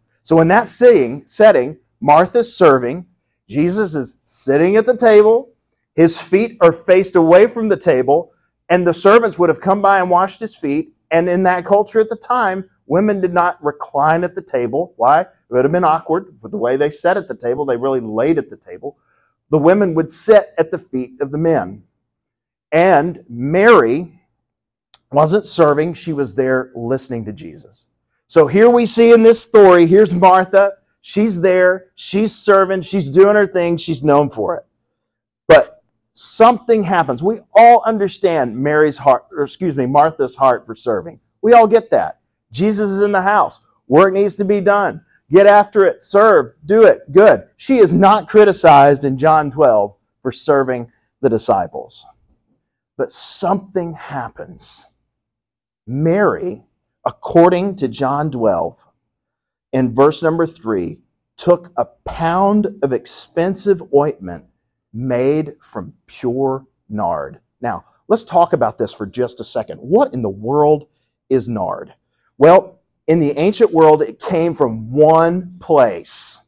So 0.23 0.39
in 0.39 0.47
that 0.49 0.67
sitting, 0.67 1.25
setting, 1.25 1.77
Martha's 1.99 2.55
serving, 2.55 3.05
Jesus 3.47 3.95
is 3.95 4.21
sitting 4.23 4.75
at 4.75 4.85
the 4.85 4.95
table, 4.95 5.53
his 5.95 6.21
feet 6.21 6.57
are 6.61 6.71
faced 6.71 7.15
away 7.15 7.47
from 7.47 7.69
the 7.69 7.77
table, 7.77 8.31
and 8.69 8.87
the 8.87 8.93
servants 8.93 9.37
would 9.37 9.49
have 9.49 9.59
come 9.59 9.81
by 9.81 9.99
and 9.99 10.09
washed 10.09 10.39
his 10.39 10.55
feet. 10.55 10.93
And 11.11 11.27
in 11.27 11.43
that 11.43 11.65
culture 11.65 11.99
at 11.99 12.07
the 12.07 12.15
time, 12.15 12.69
women 12.85 13.19
did 13.19 13.33
not 13.33 13.61
recline 13.63 14.23
at 14.23 14.35
the 14.35 14.41
table. 14.41 14.93
Why? 14.95 15.21
It 15.21 15.27
would 15.49 15.65
have 15.65 15.71
been 15.71 15.83
awkward 15.83 16.37
with 16.41 16.53
the 16.53 16.57
way 16.57 16.77
they 16.77 16.89
sat 16.89 17.17
at 17.17 17.27
the 17.27 17.35
table. 17.35 17.65
They 17.65 17.75
really 17.75 17.99
laid 17.99 18.37
at 18.37 18.49
the 18.49 18.55
table. 18.55 18.97
The 19.49 19.57
women 19.57 19.93
would 19.95 20.09
sit 20.09 20.53
at 20.57 20.71
the 20.71 20.77
feet 20.77 21.19
of 21.19 21.31
the 21.31 21.37
men. 21.37 21.83
And 22.71 23.19
Mary 23.27 24.17
wasn't 25.11 25.45
serving, 25.45 25.93
she 25.93 26.13
was 26.13 26.35
there 26.35 26.71
listening 26.73 27.25
to 27.25 27.33
Jesus. 27.33 27.89
So 28.31 28.47
here 28.47 28.69
we 28.69 28.85
see 28.85 29.11
in 29.11 29.23
this 29.23 29.41
story, 29.43 29.85
here's 29.85 30.13
Martha. 30.13 30.75
She's 31.01 31.41
there, 31.41 31.87
she's 31.95 32.33
serving, 32.33 32.83
she's 32.83 33.09
doing 33.09 33.35
her 33.35 33.45
thing, 33.45 33.75
she's 33.75 34.05
known 34.05 34.29
for 34.29 34.55
it. 34.55 34.65
But 35.49 35.83
something 36.13 36.81
happens. 36.81 37.21
We 37.21 37.41
all 37.53 37.83
understand 37.85 38.57
Mary's 38.57 38.97
heart, 38.97 39.25
or 39.33 39.43
excuse 39.43 39.75
me, 39.75 39.85
Martha's 39.85 40.33
heart 40.33 40.65
for 40.65 40.75
serving. 40.75 41.19
We 41.41 41.51
all 41.51 41.67
get 41.67 41.91
that. 41.91 42.21
Jesus 42.53 42.89
is 42.89 43.01
in 43.01 43.11
the 43.11 43.21
house. 43.21 43.59
Work 43.89 44.13
needs 44.13 44.37
to 44.37 44.45
be 44.45 44.61
done. 44.61 45.03
Get 45.29 45.45
after 45.45 45.85
it, 45.85 46.01
serve, 46.01 46.53
do 46.65 46.83
it, 46.85 47.11
good. 47.11 47.49
She 47.57 47.79
is 47.79 47.93
not 47.93 48.29
criticized 48.29 49.03
in 49.03 49.17
John 49.17 49.51
12 49.51 49.93
for 50.21 50.31
serving 50.31 50.89
the 51.19 51.29
disciples. 51.29 52.05
But 52.97 53.11
something 53.11 53.91
happens. 53.91 54.87
Mary, 55.85 56.63
according 57.05 57.75
to 57.77 57.87
John 57.87 58.31
12, 58.31 58.83
in 59.73 59.95
verse 59.95 60.21
number 60.21 60.45
3, 60.45 60.99
took 61.37 61.71
a 61.77 61.85
pound 62.05 62.67
of 62.83 62.93
expensive 62.93 63.81
ointment 63.93 64.45
made 64.93 65.55
from 65.61 65.93
pure 66.05 66.65
nard. 66.89 67.39
Now, 67.61 67.85
let's 68.07 68.23
talk 68.23 68.53
about 68.53 68.77
this 68.77 68.93
for 68.93 69.05
just 69.05 69.39
a 69.39 69.43
second. 69.43 69.77
What 69.77 70.13
in 70.13 70.21
the 70.21 70.29
world 70.29 70.87
is 71.29 71.47
nard? 71.47 71.93
Well, 72.37 72.79
in 73.07 73.19
the 73.19 73.37
ancient 73.37 73.71
world, 73.71 74.01
it 74.01 74.19
came 74.19 74.53
from 74.53 74.91
one 74.91 75.57
place. 75.59 76.41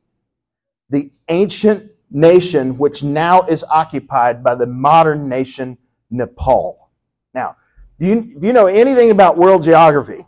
The 0.89 1.11
ancient 1.29 1.89
nation, 2.11 2.77
which 2.77 3.03
now 3.03 3.41
is 3.43 3.63
occupied 3.63 4.43
by 4.43 4.55
the 4.55 4.67
modern 4.67 5.27
nation 5.27 5.77
Nepal. 6.11 6.91
Now, 7.33 7.55
do 7.99 8.05
you, 8.05 8.37
you 8.41 8.53
know 8.53 8.67
anything 8.67 9.09
about 9.09 9.37
world 9.37 9.63
geography, 9.63 10.25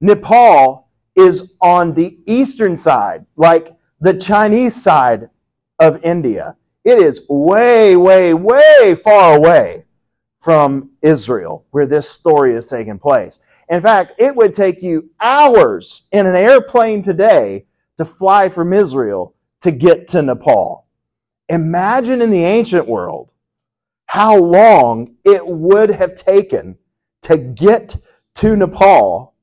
Nepal 0.00 0.88
is 1.14 1.56
on 1.62 1.94
the 1.94 2.18
eastern 2.26 2.76
side, 2.76 3.24
like 3.36 3.72
the 4.00 4.14
Chinese 4.14 4.80
side 4.80 5.30
of 5.78 6.04
India. 6.04 6.56
It 6.84 6.98
is 6.98 7.26
way, 7.28 7.96
way, 7.96 8.34
way 8.34 8.94
far 9.02 9.36
away 9.36 9.84
from 10.40 10.90
Israel, 11.02 11.66
where 11.70 11.86
this 11.86 12.08
story 12.08 12.54
is 12.54 12.66
taking 12.66 12.98
place. 12.98 13.40
In 13.68 13.80
fact, 13.80 14.14
it 14.18 14.36
would 14.36 14.52
take 14.52 14.82
you 14.82 15.10
hours 15.20 16.08
in 16.12 16.26
an 16.26 16.36
airplane 16.36 17.02
today 17.02 17.66
to 17.96 18.04
fly 18.04 18.48
from 18.48 18.72
Israel 18.72 19.34
to 19.62 19.70
get 19.72 20.06
to 20.08 20.22
Nepal. 20.22 20.86
Imagine 21.48 22.22
in 22.22 22.30
the 22.30 22.44
ancient 22.44 22.86
world 22.86 23.32
how 24.06 24.36
long 24.36 25.16
it 25.24 25.44
would 25.44 25.90
have 25.90 26.14
taken 26.14 26.78
to 27.22 27.38
get 27.38 27.96
to 28.36 28.56
Nepal 28.56 29.34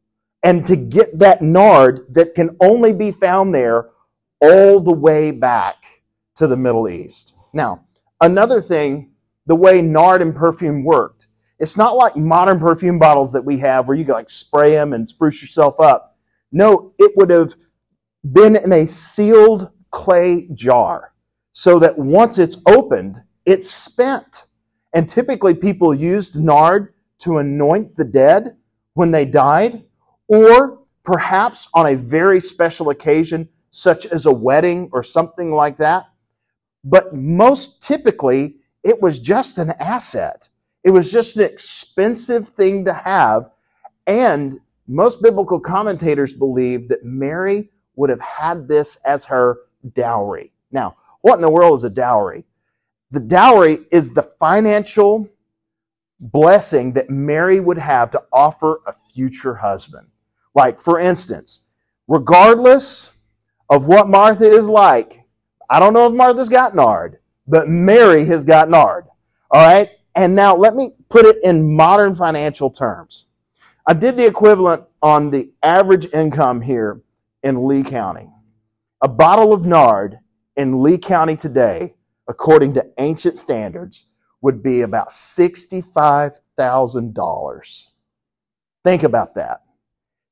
and 0.43 0.65
to 0.65 0.75
get 0.75 1.17
that 1.19 1.41
nard 1.41 2.05
that 2.09 2.35
can 2.35 2.55
only 2.61 2.93
be 2.93 3.11
found 3.11 3.53
there 3.53 3.89
all 4.39 4.79
the 4.79 4.93
way 4.93 5.31
back 5.31 6.03
to 6.35 6.47
the 6.47 6.57
Middle 6.57 6.89
East. 6.89 7.35
Now, 7.53 7.85
another 8.21 8.59
thing, 8.59 9.11
the 9.45 9.55
way 9.55 9.81
nard 9.81 10.21
and 10.21 10.35
perfume 10.35 10.83
worked 10.83 11.27
it's 11.63 11.77
not 11.77 11.95
like 11.95 12.17
modern 12.17 12.59
perfume 12.59 12.99
bottles 12.99 13.31
that 13.31 13.45
we 13.45 13.57
have 13.59 13.87
where 13.87 13.95
you 13.95 14.03
can 14.03 14.15
like 14.15 14.29
spray 14.29 14.71
them 14.71 14.91
and 14.91 15.07
spruce 15.07 15.41
yourself 15.41 15.79
up. 15.79 16.17
No, 16.51 16.93
it 16.99 17.13
would 17.15 17.29
have 17.29 17.55
been 18.33 18.57
in 18.57 18.73
a 18.73 18.85
sealed 18.85 19.69
clay 19.89 20.49
jar 20.53 21.13
so 21.53 21.79
that 21.79 21.97
once 21.97 22.37
it's 22.37 22.61
opened, 22.67 23.21
it's 23.45 23.71
spent. 23.71 24.45
And 24.93 25.07
typically 25.07 25.53
people 25.53 25.93
used 25.93 26.35
nard 26.35 26.93
to 27.19 27.37
anoint 27.37 27.95
the 27.95 28.03
dead 28.03 28.57
when 28.95 29.11
they 29.11 29.23
died, 29.23 29.83
or 30.33 30.79
perhaps 31.03 31.69
on 31.75 31.85
a 31.85 31.95
very 31.95 32.39
special 32.39 32.89
occasion, 32.89 33.47
such 33.69 34.07
as 34.07 34.25
a 34.25 34.33
wedding 34.33 34.89
or 34.91 35.03
something 35.03 35.51
like 35.51 35.77
that. 35.77 36.05
But 36.83 37.13
most 37.13 37.83
typically, 37.83 38.57
it 38.83 38.99
was 38.99 39.19
just 39.19 39.59
an 39.59 39.71
asset. 39.79 40.49
It 40.83 40.89
was 40.89 41.11
just 41.11 41.37
an 41.37 41.43
expensive 41.43 42.49
thing 42.49 42.85
to 42.85 42.93
have. 42.93 43.51
And 44.07 44.59
most 44.87 45.21
biblical 45.21 45.59
commentators 45.59 46.33
believe 46.33 46.89
that 46.89 47.05
Mary 47.05 47.69
would 47.95 48.09
have 48.09 48.21
had 48.21 48.67
this 48.67 48.97
as 49.05 49.25
her 49.25 49.59
dowry. 49.93 50.51
Now, 50.71 50.95
What 51.21 51.35
in 51.35 51.41
the 51.41 51.49
world 51.49 51.79
is 51.79 51.85
a 51.85 51.89
dowry? 51.89 52.43
The 53.11 53.21
dowry 53.21 53.77
is 53.91 54.11
the 54.11 54.23
financial 54.23 55.29
blessing 56.19 56.93
that 56.93 57.09
Mary 57.09 57.61
would 57.61 57.77
have 57.77 58.11
to 58.11 58.23
offer 58.33 58.81
a 58.85 58.91
future 58.91 59.55
husband. 59.55 60.07
Like, 60.55 60.79
for 60.79 60.99
instance, 60.99 61.61
regardless 62.07 63.13
of 63.69 63.87
what 63.87 64.09
Martha 64.09 64.45
is 64.45 64.69
like, 64.69 65.19
I 65.69 65.79
don't 65.79 65.93
know 65.93 66.07
if 66.07 66.13
Martha's 66.13 66.49
got 66.49 66.75
nard, 66.75 67.19
but 67.47 67.67
Mary 67.67 68.25
has 68.25 68.43
got 68.43 68.69
nard. 68.69 69.05
All 69.49 69.65
right? 69.65 69.89
And 70.15 70.35
now 70.35 70.55
let 70.55 70.75
me 70.75 70.91
put 71.09 71.25
it 71.25 71.37
in 71.43 71.75
modern 71.75 72.13
financial 72.15 72.69
terms. 72.69 73.25
I 73.87 73.93
did 73.93 74.17
the 74.17 74.27
equivalent 74.27 74.83
on 75.01 75.31
the 75.31 75.51
average 75.63 76.07
income 76.13 76.61
here 76.61 77.01
in 77.41 77.67
Lee 77.67 77.83
County. 77.83 78.29
A 79.01 79.07
bottle 79.07 79.53
of 79.53 79.65
nard 79.65 80.19
in 80.55 80.81
Lee 80.81 80.97
County 80.97 81.35
today, 81.35 81.93
according 82.27 82.73
to 82.75 82.89
ancient 82.99 83.37
standards, 83.37 84.05
would 84.41 84.63
be 84.63 84.81
about 84.81 85.09
$65,000. 85.09 87.87
Think 88.83 89.03
about 89.03 89.35
that. 89.35 89.62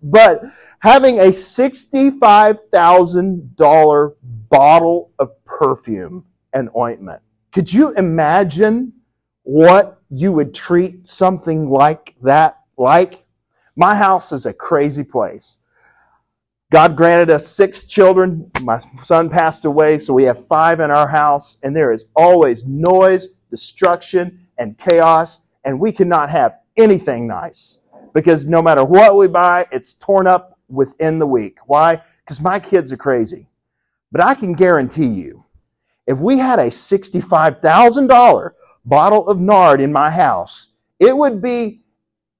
But 0.01 0.43
having 0.79 1.19
a 1.19 1.29
$65,000 1.29 4.15
bottle 4.49 5.11
of 5.19 5.43
perfume 5.43 6.23
and 6.53 6.69
ointment. 6.77 7.21
Could 7.51 7.73
you 7.73 7.91
imagine 7.93 8.93
what 9.43 10.01
you 10.09 10.31
would 10.31 10.53
treat 10.53 11.05
something 11.07 11.69
like 11.69 12.15
that 12.21 12.59
like? 12.77 13.25
My 13.75 13.95
house 13.95 14.31
is 14.31 14.45
a 14.45 14.53
crazy 14.53 15.03
place. 15.03 15.57
God 16.69 16.97
granted 16.97 17.29
us 17.31 17.47
six 17.47 17.85
children. 17.85 18.51
My 18.61 18.79
son 19.01 19.29
passed 19.29 19.63
away, 19.63 19.99
so 19.99 20.13
we 20.13 20.25
have 20.25 20.47
five 20.47 20.81
in 20.81 20.91
our 20.91 21.07
house, 21.07 21.59
and 21.63 21.73
there 21.73 21.93
is 21.93 22.05
always 22.13 22.65
noise, 22.65 23.29
destruction, 23.49 24.47
and 24.57 24.77
chaos, 24.77 25.39
and 25.63 25.79
we 25.79 25.93
cannot 25.93 26.29
have 26.29 26.59
anything 26.75 27.25
nice 27.25 27.79
because 28.13 28.47
no 28.47 28.61
matter 28.61 28.83
what 28.83 29.15
we 29.15 29.27
buy, 29.27 29.65
it's 29.71 29.93
torn 29.93 30.27
up 30.27 30.59
within 30.67 31.19
the 31.19 31.27
week. 31.27 31.59
Why? 31.67 32.01
Because 32.19 32.41
my 32.41 32.59
kids 32.59 32.91
are 32.91 32.97
crazy. 32.97 33.47
But 34.11 34.21
I 34.21 34.33
can 34.33 34.51
guarantee 34.51 35.07
you, 35.07 35.45
if 36.05 36.19
we 36.19 36.37
had 36.37 36.59
a 36.59 36.67
$65,000 36.67 38.51
bottle 38.85 39.27
of 39.29 39.39
nard 39.39 39.79
in 39.79 39.93
my 39.93 40.09
house, 40.09 40.69
it 40.99 41.15
would 41.15 41.41
be 41.41 41.81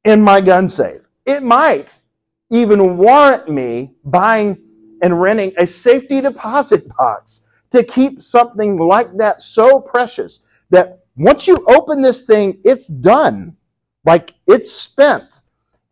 in 0.03 0.21
my 0.21 0.41
gun 0.41 0.67
safe. 0.67 1.07
It 1.25 1.43
might 1.43 2.01
even 2.49 2.97
warrant 2.97 3.49
me 3.49 3.93
buying 4.05 4.61
and 5.01 5.21
renting 5.21 5.53
a 5.57 5.67
safety 5.67 6.21
deposit 6.21 6.87
box 6.97 7.45
to 7.69 7.83
keep 7.83 8.21
something 8.21 8.77
like 8.77 9.15
that 9.17 9.41
so 9.41 9.79
precious 9.79 10.41
that 10.69 11.05
once 11.17 11.47
you 11.47 11.65
open 11.67 12.01
this 12.01 12.21
thing, 12.23 12.59
it's 12.63 12.87
done. 12.87 13.57
Like 14.05 14.33
it's 14.47 14.71
spent. 14.71 15.41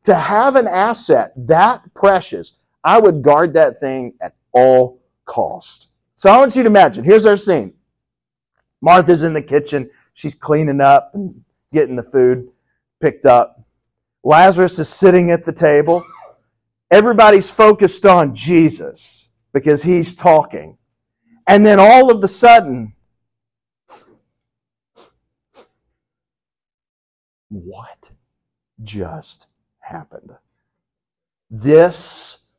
To 0.05 0.13
have 0.13 0.55
an 0.55 0.67
asset 0.67 1.33
that 1.35 1.81
precious, 1.95 2.53
I 2.83 2.99
would 2.99 3.23
guard 3.23 3.55
that 3.55 3.79
thing 3.79 4.13
at 4.21 4.35
all 4.51 5.01
cost. 5.25 5.89
So 6.13 6.29
I 6.29 6.37
want 6.37 6.55
you 6.55 6.61
to 6.61 6.69
imagine, 6.69 7.03
here's 7.03 7.25
our 7.25 7.35
scene. 7.35 7.73
Martha's 8.81 9.23
in 9.23 9.33
the 9.33 9.41
kitchen. 9.41 9.89
She's 10.13 10.35
cleaning 10.35 10.79
up 10.79 11.09
and 11.15 11.43
getting 11.73 11.95
the 11.95 12.03
food 12.03 12.49
picked 13.01 13.25
up. 13.25 13.63
Lazarus 14.23 14.77
is 14.77 14.89
sitting 14.89 15.31
at 15.31 15.43
the 15.43 15.51
table. 15.51 16.05
Everybody's 16.91 17.51
focused 17.51 18.05
on 18.05 18.35
Jesus 18.35 19.29
because 19.53 19.83
he's 19.83 20.15
talking. 20.15 20.77
And 21.47 21.65
then 21.65 21.79
all 21.79 22.11
of 22.11 22.23
a 22.23 22.27
sudden, 22.27 22.93
what 27.49 28.11
just 28.83 29.47
happened? 29.79 30.31
This 31.49 32.49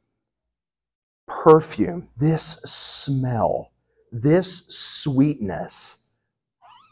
perfume, 1.26 2.08
this 2.16 2.60
smell, 2.64 3.72
this 4.12 4.66
sweetness 4.68 5.98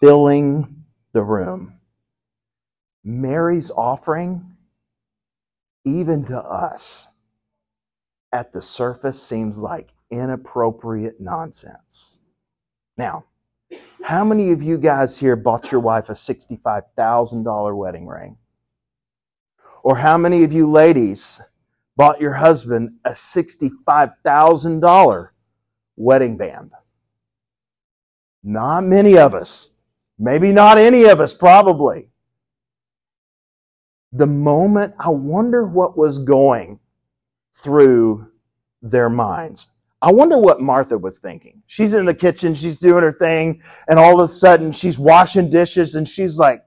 filling 0.01 0.85
the 1.13 1.23
room. 1.23 1.79
Mary's 3.05 3.71
offering, 3.71 4.57
even 5.85 6.25
to 6.25 6.37
us, 6.39 7.09
at 8.35 8.53
the 8.53 8.61
surface 8.61 9.23
seems 9.23 9.63
like 9.63 9.95
inappropriate 10.11 11.21
nonsense. 11.21 12.19
Now, 12.99 13.27
how 14.03 14.25
many 14.25 14.51
of 14.51 14.61
you 14.61 14.77
guys 14.77 15.17
here 15.17 15.37
bought 15.37 15.71
your 15.71 15.81
wife 15.81 16.09
a 16.09 16.15
$65,000 16.15 17.77
wedding 17.77 18.09
ring? 18.09 18.37
Or 19.85 19.97
how 19.97 20.19
many 20.19 20.43
of 20.43 20.53
you 20.53 20.69
ladies 20.69 21.41
bought 21.97 22.21
your 22.21 22.33
husband 22.33 22.97
a 23.05 23.11
$65,000 23.11 25.29
wedding 25.95 26.37
band? 26.37 26.73
Not 28.43 28.83
many 28.83 29.17
of 29.17 29.35
us. 29.35 29.71
Maybe 30.19 30.51
not 30.51 30.77
any 30.77 31.05
of 31.05 31.21
us, 31.21 31.33
probably. 31.33 32.11
The 34.11 34.27
moment, 34.27 34.97
I 34.99 35.11
wonder 35.11 35.69
what 35.69 35.97
was 35.97 36.19
going 36.19 36.81
through 37.55 38.31
their 38.83 39.09
minds. 39.09 39.69
I 40.03 40.13
wonder 40.13 40.37
what 40.37 40.61
Martha 40.61 40.99
was 40.99 41.19
thinking. 41.19 41.63
She's 41.67 41.95
in 41.95 42.05
the 42.05 42.15
kitchen, 42.15 42.53
she's 42.53 42.77
doing 42.77 43.03
her 43.03 43.13
thing, 43.13 43.63
and 43.89 43.99
all 43.99 44.21
of 44.21 44.29
a 44.29 44.33
sudden 44.33 44.71
she's 44.73 44.99
washing 44.99 45.49
dishes 45.49 45.95
and 45.95 46.07
she's 46.07 46.39
like, 46.39 46.67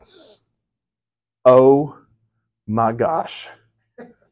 oh 1.46 1.98
my 2.66 2.92
gosh, 2.94 3.50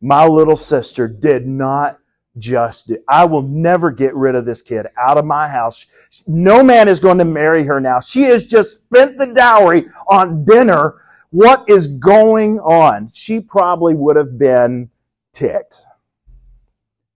my 0.02 0.26
little 0.26 0.56
sister 0.56 1.08
did 1.08 1.46
not 1.46 2.00
just 2.38 2.88
do. 2.88 2.98
I 3.08 3.26
will 3.26 3.44
never 3.44 3.92
get 3.92 4.16
rid 4.16 4.36
of 4.36 4.46
this 4.46 4.62
kid 4.62 4.88
out 4.98 5.18
of 5.18 5.26
my 5.26 5.48
house. 5.48 5.86
No 6.28 6.64
man 6.64 6.88
is 6.88 7.00
going 7.00 7.18
to 7.20 7.26
marry 7.26 7.64
her 7.64 7.80
now. 7.80 8.00
She 8.00 8.24
has 8.24 8.46
just 8.46 8.80
spent 8.86 9.18
the 9.18 9.28
dowry 9.28 9.86
on 10.10 10.44
dinner. 10.46 10.96
What 11.30 11.70
is 11.70 11.88
going 11.88 12.60
on? 12.60 13.10
She 13.14 13.40
probably 13.40 13.94
would 13.94 14.16
have 14.16 14.38
been 14.38 14.90
ticked. 15.32 15.82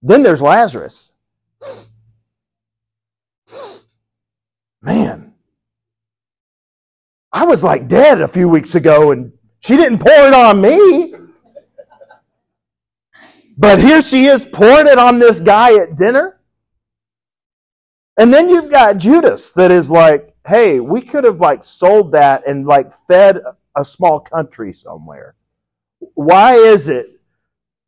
Then 0.02 0.24
there's 0.24 0.42
Lazarus. 0.42 1.14
Man, 4.82 5.34
I 7.34 7.46
was 7.46 7.64
like 7.64 7.88
dead 7.88 8.22
a 8.22 8.28
few 8.28 8.48
weeks 8.48 8.76
ago 8.76 9.12
and 9.12 9.34
she 9.60 9.76
didn't 9.76 10.00
pour 10.00 10.12
it 10.12 10.34
on 10.34 10.62
me. 10.62 11.16
But 13.58 13.80
here 13.80 14.02
she 14.02 14.26
is 14.26 14.46
pouring 14.46 14.88
it 14.88 14.98
on 14.98 15.20
this 15.20 15.42
guy 15.42 15.78
at 15.78 15.98
dinner. 15.98 16.40
And 18.18 18.34
then 18.34 18.48
you've 18.48 18.72
got 18.72 18.98
Judas 18.98 19.52
that 19.52 19.70
is 19.70 19.92
like, 19.92 20.34
hey, 20.48 20.80
we 20.80 21.02
could 21.02 21.26
have 21.26 21.42
like 21.42 21.64
sold 21.64 22.14
that 22.14 22.48
and 22.48 22.66
like 22.66 22.94
fed 23.08 23.40
a 23.76 23.84
small 23.84 24.22
country 24.22 24.72
somewhere. 24.72 25.36
Why 26.14 26.54
is 26.54 26.88
it 26.88 27.19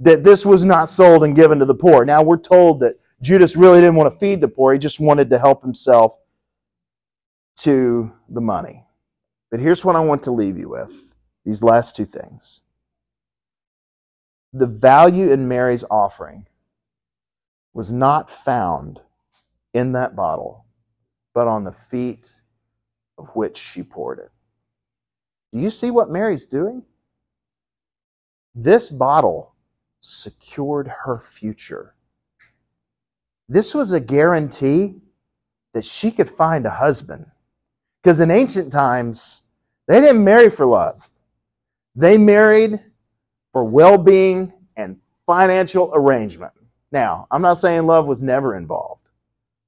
that 0.01 0.23
this 0.23 0.45
was 0.45 0.65
not 0.65 0.89
sold 0.89 1.23
and 1.23 1.35
given 1.35 1.59
to 1.59 1.65
the 1.65 1.75
poor? 1.75 2.05
Now 2.05 2.21
we're 2.21 2.37
told 2.37 2.79
that 2.81 2.99
Judas 3.21 3.55
really 3.55 3.79
didn't 3.79 3.95
want 3.95 4.11
to 4.11 4.19
feed 4.19 4.41
the 4.41 4.47
poor, 4.47 4.73
he 4.73 4.79
just 4.79 4.99
wanted 4.99 5.29
to 5.29 5.39
help 5.39 5.61
himself 5.61 6.17
to 7.59 8.11
the 8.29 8.41
money. 8.41 8.83
But 9.51 9.59
here's 9.59 9.85
what 9.85 9.95
I 9.95 9.99
want 9.99 10.23
to 10.23 10.31
leave 10.31 10.57
you 10.57 10.69
with 10.69 11.15
these 11.45 11.63
last 11.63 11.95
two 11.95 12.05
things 12.05 12.61
the 14.53 14.67
value 14.67 15.31
in 15.31 15.47
Mary's 15.47 15.85
offering 15.89 16.45
was 17.73 17.91
not 17.91 18.29
found 18.29 18.99
in 19.73 19.93
that 19.93 20.15
bottle, 20.15 20.65
but 21.33 21.47
on 21.47 21.63
the 21.63 21.71
feet 21.71 22.41
of 23.17 23.33
which 23.35 23.57
she 23.57 23.81
poured 23.81 24.19
it. 24.19 24.31
Do 25.53 25.59
you 25.59 25.69
see 25.69 25.91
what 25.91 26.09
Mary's 26.09 26.45
doing? 26.45 26.83
This 28.53 28.89
bottle 28.89 29.50
secured 30.01 30.87
her 30.87 31.19
future. 31.19 31.95
This 33.47 33.73
was 33.73 33.93
a 33.93 33.99
guarantee 33.99 34.95
that 35.73 35.85
she 35.85 36.11
could 36.11 36.29
find 36.29 36.65
a 36.65 36.69
husband. 36.69 37.25
Because 38.01 38.19
in 38.19 38.31
ancient 38.31 38.71
times, 38.71 39.43
they 39.87 40.01
didn't 40.01 40.23
marry 40.23 40.49
for 40.49 40.65
love. 40.65 41.07
They 41.95 42.17
married 42.17 42.79
for 43.53 43.63
well 43.63 43.97
being 43.97 44.51
and 44.75 44.97
financial 45.25 45.91
arrangement. 45.93 46.53
Now, 46.91 47.27
I'm 47.31 47.41
not 47.41 47.57
saying 47.57 47.85
love 47.85 48.07
was 48.07 48.21
never 48.21 48.55
involved, 48.55 49.07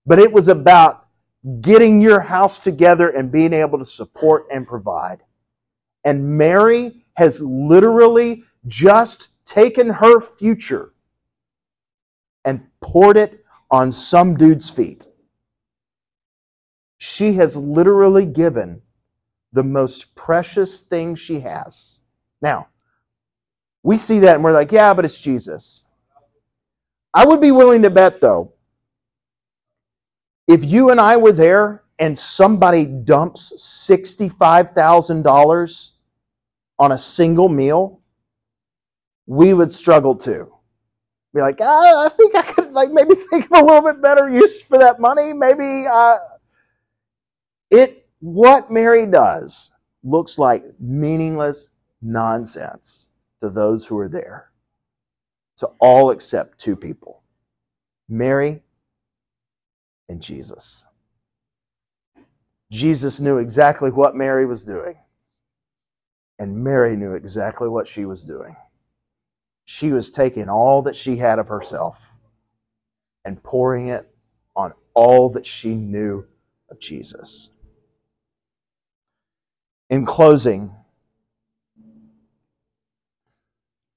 but 0.06 0.19
it 0.19 0.32
was 0.32 0.48
about 0.48 1.08
getting 1.62 2.02
your 2.02 2.19
house 2.19 2.60
together 2.60 3.10
and 3.10 3.32
being 3.32 3.54
able 3.54 3.78
to 3.78 3.86
support 3.86 4.46
and 4.52 4.67
provide. 4.67 5.19
And 6.06 6.38
Mary 6.38 7.06
has 7.15 7.41
literally 7.41 8.43
just 8.67 9.33
taken 9.46 9.90
her 9.90 10.20
future 10.20 10.94
and 12.46 12.66
poured 12.82 13.18
it 13.18 13.44
on 13.72 13.92
some 13.92 14.36
dude's 14.36 14.70
feet. 14.70 15.08
She 16.98 17.34
has 17.34 17.58
literally 17.58 18.26
given 18.26 18.82
the 19.52 19.64
most 19.64 20.16
precious 20.16 20.82
thing 20.82 21.16
she 21.16 21.42
has. 21.42 22.02
Now, 22.42 22.68
we 23.84 23.98
see 23.98 24.20
that 24.20 24.36
and 24.36 24.44
we're 24.44 24.54
like, 24.54 24.72
yeah, 24.72 24.94
but 24.94 25.06
it's 25.06 25.22
Jesus. 25.22 25.86
I 27.14 27.26
would 27.26 27.42
be 27.42 27.52
willing 27.52 27.82
to 27.84 27.90
bet, 27.90 28.22
though, 28.22 28.54
if 30.48 30.66
you 30.66 30.90
and 30.90 31.00
I 31.00 31.16
were 31.18 31.32
there 31.32 31.84
and 32.00 32.18
somebody 32.18 32.86
dumps 32.86 33.54
$65,000 33.90 35.92
on 36.80 36.92
a 36.92 36.98
single 36.98 37.50
meal, 37.50 38.00
we 39.28 39.54
would 39.54 39.72
struggle 39.72 40.16
to 40.18 40.50
Be 41.34 41.42
like, 41.42 41.60
ah, 41.62 42.06
I 42.06 42.10
think 42.10 42.36
I 42.36 42.44
could 42.44 42.74
like 42.74 42.92
maybe 42.92 43.16
think 43.32 43.46
of 43.46 43.54
a 43.54 43.66
little 43.66 43.84
bit 43.84 44.04
better 44.04 44.30
use 44.30 44.62
for 44.64 44.80
that 44.80 45.00
money. 45.00 45.34
Maybe 45.34 45.88
uh, 45.92 46.18
it 47.72 48.08
what 48.20 48.72
Mary 48.72 49.06
does 49.06 49.72
looks 50.04 50.40
like 50.40 50.64
meaningless 50.80 51.70
nonsense 52.02 53.10
to 53.42 53.50
those 53.50 53.86
who 53.88 53.98
are 54.00 54.10
there. 54.10 54.52
To 55.60 55.70
all 55.80 56.12
except 56.12 56.60
two 56.60 56.76
people. 56.76 57.24
Mary 58.10 58.64
and 60.10 60.22
Jesus. 60.22 60.86
Jesus 62.72 63.20
knew 63.22 63.38
exactly 63.40 63.92
what 63.92 64.16
Mary 64.16 64.46
was 64.46 64.64
doing, 64.64 64.96
and 66.40 66.64
Mary 66.64 66.96
knew 66.98 67.14
exactly 67.16 67.70
what 67.70 67.88
she 67.88 68.06
was 68.06 68.24
doing. 68.26 68.56
She 69.65 69.91
was 69.91 70.12
taking 70.12 70.49
all 70.49 70.82
that 70.84 70.95
she 70.95 71.17
had 71.17 71.39
of 71.39 71.47
herself 71.47 72.17
and 73.26 73.41
pouring 73.41 73.88
it 73.88 74.10
on 74.56 74.73
all 74.93 75.30
that 75.30 75.45
she 75.45 75.76
knew 75.76 76.26
of 76.69 76.80
Jesus. 76.80 77.49
In 79.89 80.06
closing, 80.06 80.73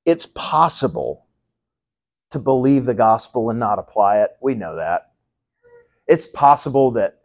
it's 0.04 0.26
possible 0.26 1.26
to 2.30 2.38
believe 2.38 2.84
the 2.84 2.94
gospel 2.94 3.50
and 3.50 3.58
not 3.58 3.78
apply 3.78 4.20
it. 4.20 4.30
We 4.40 4.54
know 4.54 4.76
that. 4.76 5.12
It's 6.06 6.26
possible 6.26 6.92
that 6.92 7.20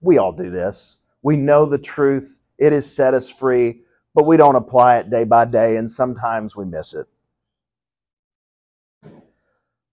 we 0.00 0.18
all 0.18 0.32
do 0.32 0.50
this. 0.50 0.98
We 1.22 1.36
know 1.36 1.66
the 1.66 1.78
truth, 1.78 2.40
it 2.58 2.72
has 2.72 2.94
set 2.94 3.14
us 3.14 3.30
free, 3.30 3.82
but 4.14 4.26
we 4.26 4.36
don't 4.36 4.56
apply 4.56 4.98
it 4.98 5.10
day 5.10 5.24
by 5.24 5.44
day, 5.44 5.76
and 5.76 5.90
sometimes 5.90 6.56
we 6.56 6.64
miss 6.64 6.94
it. 6.94 7.06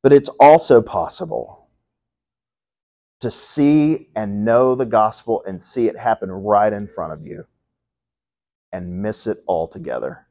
But 0.04 0.14
it's 0.14 0.30
also 0.40 0.82
possible 0.82 1.68
to 3.20 3.32
see 3.32 4.08
and 4.16 4.46
know 4.46 4.76
the 4.76 4.86
gospel 4.86 5.44
and 5.46 5.62
see 5.62 5.88
it 5.88 5.98
happen 5.98 6.32
right 6.32 6.72
in 6.72 6.88
front 6.88 7.14
of 7.14 7.26
you 7.26 7.46
and 8.72 9.02
miss 9.02 9.28
it 9.28 9.40
altogether. 9.48 10.28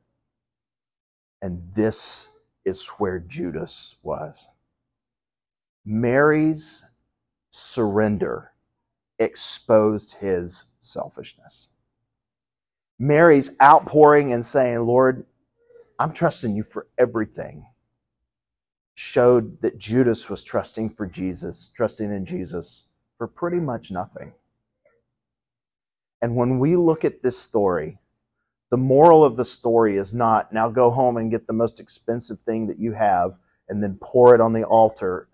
And 1.43 1.63
this 1.75 2.31
is 2.65 2.87
where 2.99 3.19
Judas 3.21 3.97
was. 4.03 4.49
Mary's 5.85 6.85
surrender 7.51 8.53
exposed 9.19 10.17
his 10.17 10.67
selfishness. 10.79 11.71
Mary's 12.99 13.51
outpouring 13.63 14.33
and 14.33 14.45
saying, 14.45 14.81
Lord, 14.81 15.25
I'm 15.99 16.13
trusting 16.13 16.55
you 16.55 16.63
for 16.63 16.87
everything, 16.99 17.67
showed 18.99 19.61
that 19.63 19.79
Judas 19.79 20.29
was 20.29 20.43
trusting 20.43 20.91
for 20.91 21.07
Jesus, 21.07 21.69
trusting 21.69 22.11
in 22.11 22.25
Jesus 22.25 22.89
for 23.17 23.29
pretty 23.29 23.61
much 23.61 23.93
nothing. 23.93 24.33
And 26.21 26.35
when 26.35 26.59
we 26.59 26.75
look 26.75 27.05
at 27.05 27.23
this 27.23 27.39
story, 27.39 28.01
the 28.73 28.77
moral 28.77 29.23
of 29.23 29.37
the 29.37 29.45
story 29.45 29.97
is 29.97 30.13
not 30.13 30.53
now 30.53 30.69
go 30.69 30.91
home 30.91 31.17
and 31.17 31.31
get 31.31 31.47
the 31.47 31.53
most 31.53 31.79
expensive 31.79 32.41
thing 32.41 32.67
that 32.67 32.81
you 32.81 32.91
have 32.91 33.39
and 33.69 33.81
then 33.81 33.99
pour 34.03 34.35
it 34.35 34.41
on 34.41 34.53
the 34.53 34.65
altar 34.65 35.29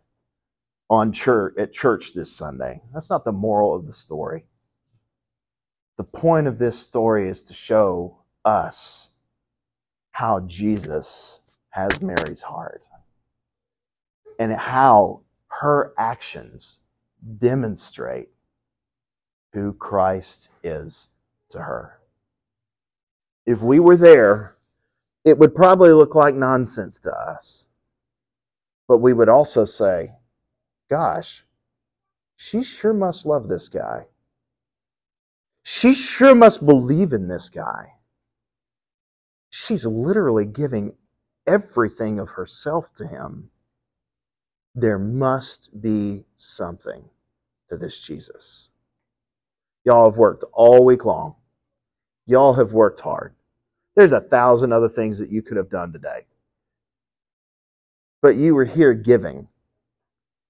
on 0.90 1.10
church 1.10 1.54
at 1.56 1.72
church 1.72 2.12
this 2.12 2.30
Sunday. 2.30 2.82
That's 2.92 3.08
not 3.08 3.24
the 3.24 3.32
moral 3.32 3.74
of 3.74 3.86
the 3.86 3.94
story. 3.94 4.44
The 5.96 6.04
point 6.04 6.48
of 6.48 6.58
this 6.58 6.78
story 6.78 7.28
is 7.28 7.42
to 7.44 7.54
show 7.54 8.18
us 8.44 9.08
how 10.10 10.40
Jesus 10.40 11.40
has 11.70 12.02
Mary's 12.02 12.42
heart 12.42 12.86
and 14.38 14.52
how 14.52 15.22
her 15.48 15.92
actions 15.98 16.80
demonstrate 17.38 18.28
who 19.52 19.72
Christ 19.72 20.50
is 20.62 21.08
to 21.50 21.60
her. 21.60 22.00
If 23.46 23.62
we 23.62 23.78
were 23.78 23.96
there, 23.96 24.56
it 25.24 25.38
would 25.38 25.54
probably 25.54 25.92
look 25.92 26.14
like 26.14 26.34
nonsense 26.34 27.00
to 27.00 27.12
us. 27.12 27.66
But 28.88 28.98
we 28.98 29.12
would 29.12 29.28
also 29.28 29.64
say, 29.64 30.12
gosh, 30.90 31.44
she 32.36 32.62
sure 32.62 32.92
must 32.92 33.24
love 33.24 33.48
this 33.48 33.68
guy. 33.68 34.06
She 35.62 35.94
sure 35.94 36.34
must 36.34 36.66
believe 36.66 37.12
in 37.12 37.28
this 37.28 37.48
guy. 37.48 37.94
She's 39.48 39.86
literally 39.86 40.44
giving 40.44 40.96
everything 41.46 42.18
of 42.18 42.30
herself 42.30 42.92
to 42.94 43.06
him. 43.06 43.50
There 44.74 44.98
must 44.98 45.80
be 45.80 46.24
something 46.34 47.04
to 47.70 47.76
this 47.76 48.02
Jesus. 48.02 48.70
Y'all 49.84 50.10
have 50.10 50.18
worked 50.18 50.44
all 50.52 50.84
week 50.84 51.04
long. 51.04 51.36
Y'all 52.26 52.54
have 52.54 52.72
worked 52.72 53.00
hard. 53.00 53.34
There's 53.94 54.12
a 54.12 54.20
thousand 54.20 54.72
other 54.72 54.88
things 54.88 55.18
that 55.18 55.30
you 55.30 55.42
could 55.42 55.56
have 55.56 55.70
done 55.70 55.92
today. 55.92 56.26
But 58.22 58.36
you 58.36 58.54
were 58.54 58.64
here 58.64 58.94
giving. 58.94 59.48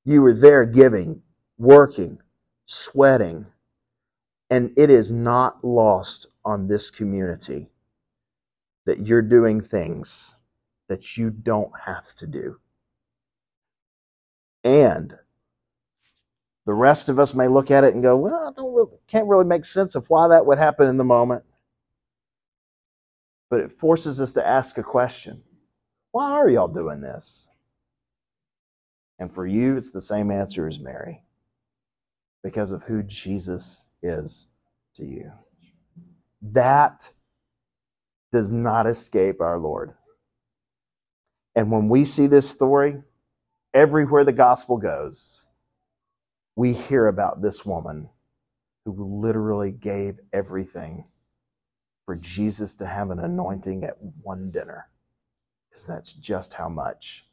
You 0.05 0.23
were 0.23 0.33
there 0.33 0.65
giving, 0.65 1.23
working, 1.59 2.19
sweating, 2.67 3.47
and 4.51 4.73
it 4.77 4.91
is 4.91 5.11
not 5.11 5.65
lost 5.65 6.29
on 6.45 6.69
this 6.69 6.91
community 6.91 7.69
that 8.87 9.07
you're 9.07 9.23
doing 9.23 9.61
things 9.61 10.37
that 10.89 11.17
you 11.17 11.31
don't 11.31 11.73
have 11.87 12.15
to 12.17 12.27
do. 12.27 12.59
And 14.65 15.15
the 16.67 16.73
rest 16.73 17.09
of 17.11 17.19
us 17.19 17.35
may 17.35 17.47
look 17.47 17.71
at 17.71 17.85
it 17.85 17.95
and 17.95 18.03
go, 18.03 18.17
well, 18.17 18.49
I 18.49 18.53
don't 18.57 18.75
really, 18.75 18.91
can't 19.07 19.29
really 19.29 19.45
make 19.45 19.65
sense 19.65 19.95
of 19.95 20.09
why 20.09 20.29
that 20.29 20.47
would 20.47 20.59
happen 20.59 20.89
in 20.89 20.97
the 20.97 21.05
moment. 21.05 21.45
But 23.51 23.61
it 23.61 23.71
forces 23.71 24.21
us 24.21 24.33
to 24.33 24.47
ask 24.47 24.79
a 24.79 24.83
question 24.83 25.43
Why 26.13 26.33
are 26.33 26.49
y'all 26.49 26.69
doing 26.69 27.01
this? 27.01 27.49
And 29.19 29.31
for 29.31 29.47
you, 29.47 29.77
it's 29.77 29.93
the 29.93 30.01
same 30.01 30.31
answer 30.31 30.67
as 30.67 30.81
Mary 30.81 31.23
because 32.43 32.73
of 32.73 32.83
who 32.83 33.03
Jesus 33.03 33.87
is 34.03 34.49
to 34.95 35.05
you. 35.05 35.31
That 36.43 37.09
does 38.33 38.51
not 38.51 38.87
escape 38.87 39.41
our 39.41 39.59
Lord. 39.59 39.95
And 41.55 41.71
when 41.71 41.89
we 41.89 42.05
see 42.05 42.27
this 42.27 42.49
story, 42.51 43.03
everywhere 43.75 44.25
the 44.25 44.33
gospel 44.33 44.79
goes, 44.79 45.47
we 46.57 46.73
hear 46.73 47.09
about 47.09 47.43
this 47.43 47.67
woman 47.67 48.09
who 48.85 48.93
literally 49.05 49.73
gave 49.73 50.21
everything 50.33 51.05
for 52.07 52.17
Jesus 52.17 52.75
to 52.77 52.87
have 52.87 53.11
an 53.11 53.21
anointing 53.21 53.85
at 53.85 53.97
one 54.23 54.51
dinner, 54.51 54.89
because 55.69 55.87
that's 55.87 56.13
just 56.13 56.55
how 56.55 56.69
much 56.69 57.27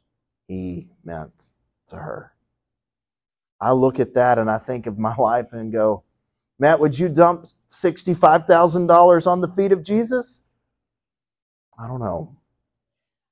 he 0.48 0.88
meant 1.04 1.50
to 1.88 1.96
her. 1.96 2.32
I 3.60 3.72
look 3.72 4.00
at 4.00 4.14
that 4.14 4.38
and 4.38 4.50
I 4.50 4.58
think 4.58 4.86
of 4.86 4.98
my 4.98 5.14
life 5.18 5.52
and 5.52 5.72
go, 5.72 6.04
Matt, 6.58 6.80
would 6.80 6.98
you 6.98 7.08
dump 7.08 7.46
$65,000 7.68 9.26
on 9.26 9.40
the 9.40 9.48
feet 9.48 9.72
of 9.72 9.82
Jesus? 9.82 10.44
I 11.78 11.88
don't 11.88 12.00
know. 12.00 12.36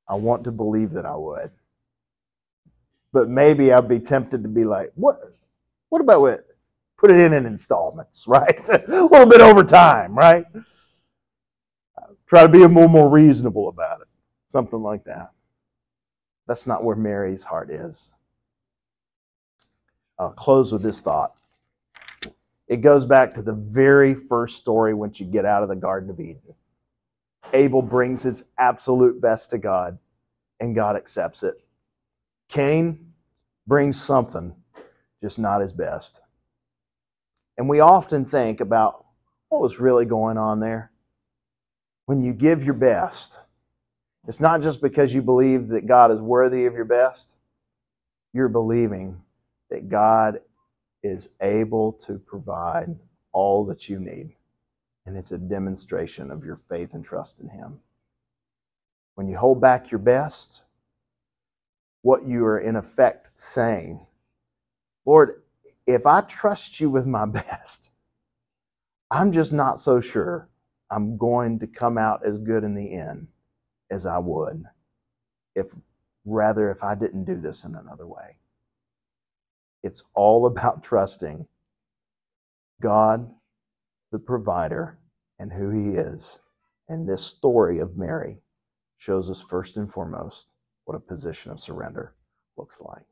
I 0.09 0.15
want 0.15 0.45
to 0.45 0.53
believe 0.53 0.93
that 0.93 1.07
I 1.07 1.17
would. 1.17 1.53
But 3.13 3.29
maybe 3.29 3.73
I'd 3.73 3.89
be 3.89 4.01
tempted 4.01 4.43
to 4.43 4.49
be 4.49 4.65
like, 4.65 4.93
what, 4.95 5.19
what 5.89 6.01
about 6.01 6.25
it? 6.27 6.47
Put 6.99 7.11
it 7.11 7.19
in 7.19 7.33
in 7.33 7.47
installments, 7.47 8.25
right? 8.29 8.61
a 8.69 8.85
little 8.89 9.27
bit 9.27 9.41
over 9.41 9.65
time, 9.65 10.17
right? 10.17 10.45
Try 12.27 12.43
to 12.43 12.49
be 12.49 12.63
a 12.63 12.69
little 12.69 12.89
more 12.89 13.11
reasonable 13.11 13.69
about 13.69 14.03
it. 14.03 14.07
Something 14.49 14.83
like 14.83 15.05
that. 15.05 15.31
That's 16.47 16.67
not 16.67 16.85
where 16.85 16.97
Mary's 16.97 17.45
heart 17.45 17.71
is. 17.71 18.13
I'll 20.19 20.33
close 20.33 20.73
with 20.73 20.83
this 20.83 21.01
thought. 21.01 21.35
It 22.69 22.83
goes 22.83 23.05
back 23.05 23.35
to 23.35 23.43
the 23.43 23.55
very 23.55 24.15
first 24.15 24.57
story 24.57 24.95
once 24.95 25.19
you 25.19 25.27
get 25.27 25.45
out 25.45 25.63
of 25.65 25.69
the 25.69 25.77
Garden 25.77 26.11
of 26.11 26.21
Eden. 26.21 26.55
Abel 27.53 27.83
brings 27.83 28.23
his 28.23 28.51
absolute 28.59 29.21
best 29.21 29.51
to 29.51 29.59
God, 29.59 29.99
and 30.61 30.75
God 30.75 30.95
accepts 30.97 31.43
it. 31.43 31.55
Cain 32.51 33.13
brings 33.67 34.01
something, 34.01 34.55
just 35.23 35.39
not 35.39 35.61
his 35.61 35.73
best. 35.73 36.21
And 37.57 37.69
we 37.69 37.81
often 37.81 38.25
think 38.25 38.61
about 38.61 39.07
what 39.49 39.61
was 39.61 39.79
really 39.79 40.05
going 40.05 40.37
on 40.37 40.59
there. 40.59 40.91
When 42.07 42.23
you 42.23 42.33
give 42.33 42.65
your 42.65 42.75
best, 42.75 43.41
it's 44.27 44.41
not 44.41 44.63
just 44.63 44.83
because 44.83 45.15
you 45.15 45.23
believe 45.23 45.69
that 45.69 45.87
God 45.87 46.11
is 46.11 46.21
worthy 46.21 46.67
of 46.67 46.75
your 46.75 46.85
best, 46.85 47.37
you're 48.33 48.49
believing 48.49 49.23
that 49.71 49.89
God 49.89 50.41
is 51.03 51.31
able 51.41 51.93
to 51.93 52.19
provide 52.19 52.89
all 53.33 53.65
that 53.67 53.89
you 53.89 54.01
need. 54.01 54.35
And 55.07 55.17
it's 55.17 55.33
a 55.33 55.39
demonstration 55.39 56.31
of 56.31 56.45
your 56.45 56.57
faith 56.57 56.95
and 56.95 57.05
trust 57.05 57.41
in 57.41 57.49
Him. 57.49 57.79
When 59.15 59.29
you 59.29 59.37
hold 59.37 59.61
back 59.61 59.91
your 59.91 60.01
best, 60.01 60.65
what 62.03 62.27
you 62.27 62.45
are 62.45 62.59
in 62.59 62.77
effect 62.77 63.33
saying, 63.35 64.07
Lord, 65.05 65.43
if 65.87 66.07
I 66.07 66.23
trust 66.23 66.81
you 66.81 66.91
with 66.91 67.07
my 67.07 67.27
best, 67.27 67.91
I'm 69.11 69.33
just 69.33 69.53
not 69.53 69.79
so 69.79 70.01
sure 70.01 70.49
I'm 70.91 71.17
going 71.17 71.59
to 71.61 71.67
come 71.67 71.99
out 71.99 72.25
as 72.25 72.39
good 72.39 72.65
in 72.65 72.75
the 72.75 72.95
end 72.95 73.29
as 73.91 74.07
I 74.07 74.19
would 74.19 74.65
if 75.55 75.69
rather 76.25 76.71
if 76.71 76.83
I 76.85 76.95
didn't 76.95 77.25
do 77.25 77.37
this 77.37 77.65
in 77.65 77.75
another 77.75 78.07
way. 78.07 78.39
It's 79.83 80.05
all 80.15 80.47
about 80.49 80.83
trusting 80.83 81.47
God, 82.81 83.31
the 84.13 84.19
provider, 84.19 84.99
and 85.39 85.53
who 85.53 85.71
He 85.71 85.97
is. 85.97 86.41
And 86.89 87.09
this 87.09 87.25
story 87.25 87.79
of 87.79 87.97
Mary 87.97 88.39
shows 88.99 89.31
us 89.31 89.43
first 89.43 89.77
and 89.77 89.91
foremost 89.91 90.55
what 90.91 90.97
a 90.97 91.01
position 91.01 91.53
of 91.53 91.61
surrender 91.61 92.15
looks 92.57 92.83
like. 92.83 93.05